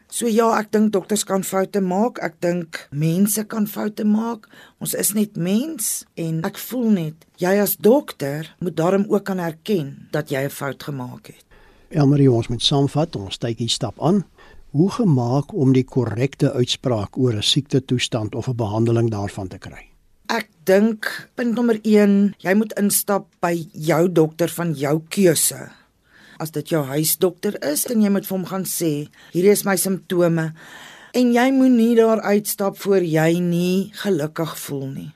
So 0.09 0.25
ja, 0.25 0.47
ek 0.57 0.71
dink 0.73 0.89
dokters 0.95 1.21
kan 1.21 1.43
foute 1.45 1.83
maak. 1.85 2.17
Ek 2.25 2.39
dink 2.41 2.79
mense 2.89 3.43
kan 3.45 3.67
foute 3.69 4.01
maak. 4.09 4.47
Ons 4.81 4.95
is 4.97 5.13
net 5.13 5.37
mens 5.37 6.01
en 6.17 6.39
ek 6.47 6.57
voel 6.57 6.89
net 6.95 7.27
jy 7.37 7.51
as 7.61 7.75
dokter 7.77 8.49
moet 8.57 8.73
daarom 8.73 9.05
ook 9.05 9.27
kan 9.29 9.37
erken 9.37 10.09
dat 10.11 10.33
jy 10.33 10.41
'n 10.49 10.49
fout 10.49 10.81
gemaak 10.83 11.27
het. 11.29 11.45
Elmarie, 11.93 12.31
ons 12.31 12.49
moet 12.49 12.61
saamvat. 12.61 13.15
Ons 13.15 13.37
tydjie 13.37 13.69
stap 13.69 14.01
aan. 14.01 14.25
Hoe 14.71 14.89
gemaak 14.89 15.53
om 15.53 15.73
die 15.73 15.85
korrekte 15.85 16.53
uitspraak 16.53 17.17
oor 17.17 17.33
'n 17.33 17.43
siekte 17.43 17.85
toestand 17.85 18.35
of 18.35 18.47
'n 18.47 18.55
behandeling 18.55 19.09
daarvan 19.09 19.47
te 19.47 19.57
kry? 19.57 19.89
Ek 20.25 20.49
dink 20.63 21.29
punt 21.35 21.55
nommer 21.55 21.79
1, 21.83 22.33
jy 22.39 22.53
moet 22.53 22.73
instap 22.73 23.27
by 23.39 23.67
jou 23.73 24.11
dokter 24.11 24.49
van 24.49 24.73
jou 24.73 25.01
keuse 25.09 25.69
as 26.39 26.51
dit 26.55 26.73
jou 26.73 26.81
huisdokter 26.85 27.57
is 27.71 27.85
en 27.91 28.01
jy 28.01 28.09
moet 28.09 28.27
vir 28.27 28.37
hom 28.37 28.47
gaan 28.49 28.65
sê, 28.65 29.09
hierdie 29.33 29.53
is 29.53 29.65
my 29.67 29.75
simptome. 29.79 30.51
En 31.13 31.31
jy 31.33 31.47
moenie 31.51 31.95
daar 31.97 32.21
uitstap 32.21 32.77
voor 32.77 33.03
jy 33.03 33.39
nie 33.41 33.91
gelukkig 34.03 34.57
voel 34.59 34.87
nie. 34.87 35.11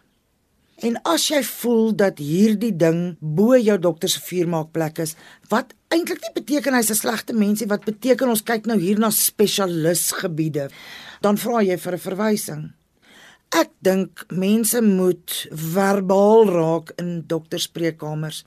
En 0.84 0.98
as 1.08 1.30
jy 1.30 1.40
voel 1.48 1.94
dat 1.96 2.20
hierdie 2.20 2.74
ding 2.76 3.16
bo 3.22 3.56
jou 3.56 3.78
dokter 3.80 4.12
se 4.12 4.20
vuurmaakplek 4.20 5.00
is, 5.06 5.16
wat 5.52 5.72
eintlik 5.94 6.20
nie 6.26 6.34
beteken 6.36 6.76
hy's 6.76 6.92
'n 6.92 7.00
slegte 7.00 7.34
mens 7.34 7.62
nie, 7.62 7.70
wat 7.70 7.86
beteken 7.86 8.30
ons 8.30 8.44
kyk 8.44 8.66
nou 8.66 8.80
hier 8.80 9.00
na 9.00 9.10
spesialisgebiede, 9.10 10.70
dan 11.22 11.38
vra 11.38 11.64
jy 11.64 11.78
vir 11.78 11.94
'n 11.94 12.06
verwysing. 12.08 12.74
Ek 13.54 13.70
dink 13.82 14.26
mense 14.30 14.82
moet 14.82 15.48
verbaal 15.52 16.50
raak 16.50 16.92
in 16.98 17.24
dokterspreekkamers 17.28 18.44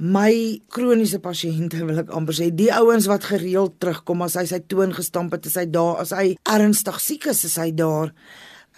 my 0.00 0.32
kroniese 0.72 1.18
pasiënte 1.20 1.82
wil 1.84 2.00
ek 2.00 2.12
amper 2.16 2.36
sê 2.38 2.48
die 2.56 2.70
ouens 2.72 3.04
wat 3.10 3.26
gereeld 3.28 3.74
terugkom 3.84 4.24
as 4.24 4.38
hy 4.40 4.46
sy 4.48 4.60
toon 4.72 4.94
gestamp 4.96 5.34
het, 5.36 5.44
is 5.44 5.58
hy 5.60 5.66
daar, 5.68 6.00
as 6.00 6.14
hy 6.16 6.38
ernstig 6.48 7.00
siek 7.04 7.26
is, 7.28 7.44
is 7.44 7.58
hy 7.60 7.68
daar. 7.76 8.14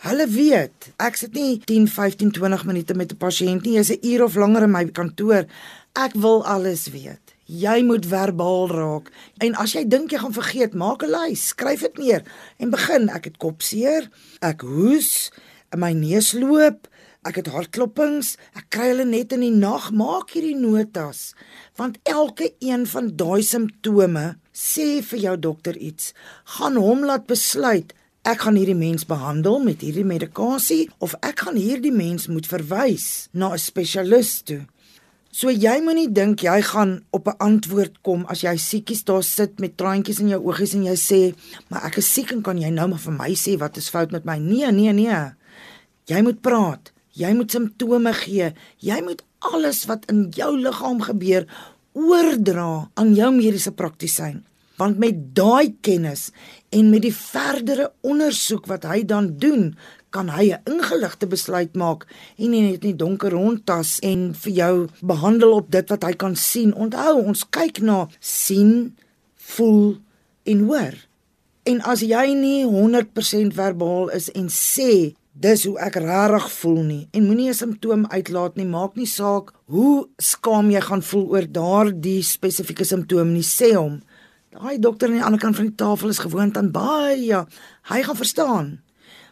Hulle 0.03 0.27
weet, 0.27 0.89
ek 0.99 1.21
sit 1.21 1.39
nie 1.39 1.61
10, 1.63 1.87
15, 1.95 2.33
20 2.35 2.65
minute 2.67 2.95
met 2.99 3.13
'n 3.15 3.23
pasiënt 3.23 3.63
nie, 3.63 3.79
jy's 3.79 3.95
'n 3.95 4.03
uur 4.03 4.25
of 4.25 4.35
langer 4.35 4.65
in 4.65 4.73
my 4.73 4.85
kantoor. 4.91 5.47
Ek 5.95 6.13
wil 6.15 6.45
alles 6.45 6.91
weet. 6.91 7.23
Jy 7.47 7.83
moet 7.85 8.07
verbaal 8.07 8.69
raak. 8.69 9.13
En 9.39 9.55
as 9.55 9.75
jy 9.75 9.85
dink 9.85 10.11
jy 10.11 10.19
gaan 10.19 10.33
vergeet, 10.33 10.75
maak 10.75 11.05
'n 11.05 11.11
lys, 11.11 11.55
skryf 11.55 11.81
dit 11.81 11.99
neer 11.99 12.23
en 12.59 12.71
begin. 12.71 13.09
Ek 13.09 13.25
het 13.25 13.37
kopseer, 13.39 14.11
ek 14.41 14.63
hoes, 14.63 15.31
my 15.77 15.93
neus 15.93 16.33
loop, 16.33 16.89
Ek 17.23 17.37
het 17.39 17.53
hartklopings, 17.55 18.37
ek 18.59 18.67
kry 18.75 18.89
hulle 18.91 19.05
net 19.07 19.33
in 19.33 19.45
die 19.47 19.55
nag. 19.55 19.91
Maak 19.95 20.35
hierdie 20.35 20.59
notas, 20.59 21.35
want 21.79 22.01
elke 22.03 22.51
een 22.59 22.87
van 22.87 23.13
daai 23.17 23.43
simptome 23.47 24.37
sê 24.53 25.03
vir 25.07 25.19
jou 25.19 25.37
dokter 25.51 25.77
iets. 25.79 26.13
Gaan 26.59 26.77
hom 26.77 27.07
laat 27.07 27.29
besluit 27.31 27.95
ek 28.23 28.45
gaan 28.45 28.55
hierdie 28.55 28.79
mens 28.79 29.03
behandel 29.07 29.59
met 29.63 29.81
hierdie 29.83 30.07
medikasie 30.07 30.85
of 31.03 31.17
ek 31.27 31.43
gaan 31.47 31.59
hierdie 31.59 31.95
mens 31.95 32.29
moet 32.31 32.47
verwys 32.47 33.29
na 33.35 33.51
'n 33.51 33.59
spesialis 33.59 34.43
toe. 34.47 34.63
So 35.33 35.51
jy 35.51 35.81
moenie 35.83 36.13
dink 36.13 36.43
jy 36.43 36.63
gaan 36.63 37.03
op 37.11 37.27
'n 37.27 37.39
antwoord 37.39 38.03
kom 38.03 38.25
as 38.29 38.43
jy 38.43 38.57
siekies 38.57 39.05
daar 39.05 39.23
sit 39.23 39.59
met 39.59 39.77
traantjies 39.77 40.21
in 40.21 40.29
jou 40.29 40.41
oogies 40.45 40.75
en 40.75 40.85
jy 40.85 40.95
sê, 40.95 41.35
"Maar 41.69 41.85
ek 41.85 41.97
is 41.97 42.13
siek 42.15 42.33
en 42.33 42.43
kan 42.43 42.59
jy 42.59 42.71
nou 42.71 42.89
maar 42.89 42.99
vir 42.99 43.13
my 43.13 43.31
sê 43.31 43.59
wat 43.59 43.77
is 43.77 43.89
fout 43.89 44.13
met 44.13 44.25
my?" 44.25 44.39
Nee, 44.39 44.71
nee, 44.71 44.93
nee. 44.93 45.33
Jy 46.07 46.23
moet 46.23 46.41
praat. 46.41 46.92
Jy 47.13 47.33
moet 47.37 47.53
simptome 47.53 48.13
gee. 48.17 48.53
Jy 48.81 49.03
moet 49.05 49.21
alles 49.53 49.85
wat 49.91 50.07
in 50.13 50.31
jou 50.33 50.55
liggaam 50.57 51.03
gebeur 51.05 51.47
oordra 51.93 52.89
aan 52.95 53.13
jou 53.15 53.31
mediese 53.35 53.73
praktisyn. 53.77 54.41
Want 54.81 54.99
met 54.99 55.19
daai 55.37 55.75
kennis 55.85 56.31
en 56.73 56.89
met 56.91 57.05
die 57.05 57.15
verdere 57.15 57.91
ondersoek 58.01 58.67
wat 58.71 58.87
hy 58.89 59.03
dan 59.05 59.35
doen, 59.39 59.75
kan 60.13 60.29
hy 60.29 60.53
'n 60.53 60.63
ingeligte 60.69 61.27
besluit 61.27 61.75
maak 61.75 62.07
en 62.37 62.51
nie 62.51 62.63
net 62.63 62.83
nie 62.83 62.97
donker 62.97 63.31
rondtas 63.31 63.99
en 64.01 64.35
vir 64.35 64.53
jou 64.53 64.89
behandel 65.01 65.53
op 65.53 65.71
dit 65.71 65.89
wat 65.89 66.03
hy 66.03 66.13
kan 66.13 66.37
sien. 66.37 66.75
Onthou, 66.75 67.25
ons 67.25 67.45
kyk 67.51 67.81
na 67.81 68.09
sien, 68.21 68.97
voel 69.37 69.97
en 70.45 70.61
hoor. 70.61 70.95
En 71.63 71.81
as 71.81 72.01
jy 72.01 72.35
nie 72.35 72.65
100% 72.67 73.55
verbaal 73.55 74.09
is 74.09 74.31
en 74.31 74.49
sê 74.49 75.15
dis 75.33 75.65
hoe 75.65 75.79
ek 75.81 75.97
regtig 76.03 76.47
voel 76.53 76.83
nie. 76.83 77.09
En 77.13 77.27
moenie 77.27 77.49
'n 77.49 77.55
simptoom 77.55 78.07
uitlaat 78.07 78.57
nie. 78.57 78.67
Maak 78.67 78.97
nie 78.97 79.07
saak 79.07 79.53
hoe 79.67 80.09
skaam 80.19 80.71
jy 80.71 80.81
gaan 80.81 81.03
voel 81.03 81.27
oor 81.31 81.47
daardie 81.53 82.23
spesifieke 82.23 82.85
simptoom 82.85 83.33
nie. 83.33 83.43
Sê 83.43 83.75
hom. 83.75 84.03
Daai 84.51 84.79
dokter 84.79 85.09
aan 85.09 85.15
die 85.15 85.25
ander 85.25 85.41
kant 85.41 85.57
van 85.57 85.65
die 85.65 85.75
tafel 85.75 86.09
is 86.09 86.19
gewoond 86.19 86.57
aan 86.57 86.71
baie 86.71 87.47
hy 87.83 88.03
gaan 88.03 88.17
verstaan. 88.17 88.81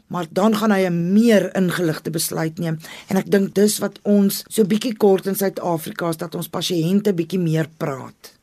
Maar 0.06 0.26
dan 0.30 0.56
gaan 0.56 0.72
hy 0.72 0.86
'n 0.88 1.12
meer 1.12 1.56
ingeligte 1.56 2.10
besluit 2.10 2.58
neem. 2.58 2.78
En 3.08 3.16
ek 3.16 3.30
dink 3.30 3.54
dis 3.54 3.78
wat 3.78 3.98
ons 4.02 4.44
so 4.48 4.64
bietjie 4.64 4.96
kort 4.96 5.26
in 5.26 5.36
Suid-Afrika 5.36 6.08
is 6.08 6.16
dat 6.16 6.34
ons 6.34 6.48
pasiënte 6.48 7.14
bietjie 7.14 7.38
meer 7.38 7.68
praat. 7.76 8.38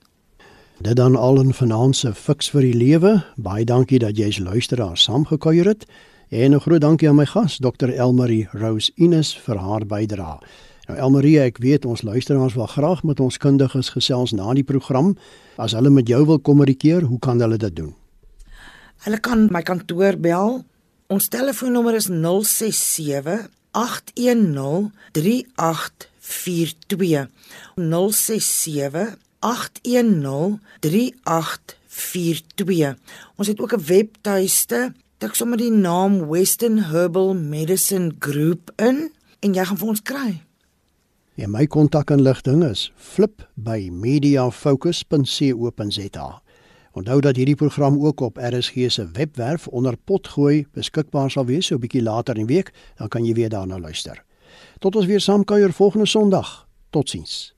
Dit 0.79 0.95
dan 0.95 1.15
al 1.15 1.39
'n 1.43 1.53
finansiële 1.53 2.13
fiks 2.13 2.49
vir 2.49 2.61
die 2.61 2.73
lewe. 2.73 3.23
Baie 3.35 3.65
dankie 3.65 3.99
dat 3.99 4.17
jy 4.17 4.27
as 4.27 4.39
luisteraar 4.39 4.97
saamgekuier 4.97 5.65
het 5.65 5.85
En 6.29 6.51
'n 6.51 6.59
groot 6.59 6.81
dankie 6.81 7.09
aan 7.09 7.15
my 7.15 7.25
gas, 7.25 7.57
Dr. 7.57 7.89
Elmarie 7.89 8.47
Rose 8.51 8.91
Ines 8.95 9.37
vir 9.37 9.57
haar 9.57 9.85
bydrae. 9.85 10.37
Nou 10.87 10.99
Elmarie, 10.99 11.39
ek 11.39 11.57
weet 11.57 11.85
ons 11.85 12.01
luisteraars 12.01 12.53
wil 12.53 12.65
graag 12.65 13.03
met 13.03 13.19
ons 13.19 13.37
kundiges 13.37 13.89
gesels 13.89 14.31
na 14.31 14.53
die 14.53 14.63
program. 14.63 15.17
As 15.55 15.71
hulle 15.71 15.89
met 15.89 16.07
jou 16.07 16.25
wil 16.25 16.39
kommunikeer, 16.39 17.01
hoe 17.01 17.19
kan 17.19 17.39
hulle 17.39 17.57
dit 17.57 17.75
doen? 17.75 17.95
Hulle 18.97 19.19
kan 19.19 19.47
my 19.51 19.61
kantoor 19.61 20.19
bel. 20.19 20.65
Ons 21.07 21.27
telefoonnommer 21.27 21.95
is 21.95 22.05
067 22.05 23.49
810 23.71 24.91
3842. 25.11 27.27
067 27.75 29.17
810 29.39 30.61
3842. 30.79 32.95
Ons 33.35 33.47
het 33.47 33.59
ook 33.59 33.73
'n 33.73 33.85
webtuiste 33.85 34.93
tik 35.17 35.33
sommer 35.33 35.57
die 35.57 35.73
naam 35.73 36.27
Western 36.29 36.77
Herbal 36.91 37.31
Medicine 37.33 38.11
Group 38.19 38.69
in 38.77 39.09
en 39.41 39.53
jy 39.55 39.63
gaan 39.65 39.77
vir 39.81 39.89
ons 39.89 40.01
kry. 40.05 40.41
Ja, 41.37 41.47
my 41.49 41.65
kontakinligting 41.69 42.63
is 42.65 42.91
flip 42.97 43.49
by 43.55 43.89
mediafocus.co.za. 43.93 46.41
Onthou 46.97 47.21
dat 47.21 47.35
hierdie 47.37 47.55
program 47.57 48.05
ook 48.05 48.21
op 48.25 48.37
RSG 48.37 48.73
se 48.93 49.09
webwerf 49.17 49.67
onder 49.67 49.97
potgooi 49.97 50.65
beskikbaar 50.77 51.31
sal 51.33 51.45
wees 51.49 51.65
so 51.65 51.75
'n 51.75 51.79
bietjie 51.81 52.01
later 52.01 52.37
in 52.37 52.45
die 52.45 52.55
week, 52.55 52.73
dan 52.97 53.07
kan 53.07 53.25
jy 53.25 53.33
weer 53.33 53.49
daarna 53.49 53.79
luister. 53.79 54.23
Tot 54.79 54.95
ons 54.95 55.05
weer 55.05 55.21
saam 55.21 55.43
kuier 55.43 55.73
volgende 55.73 56.05
Sondag. 56.05 56.67
Totsiens. 56.89 57.56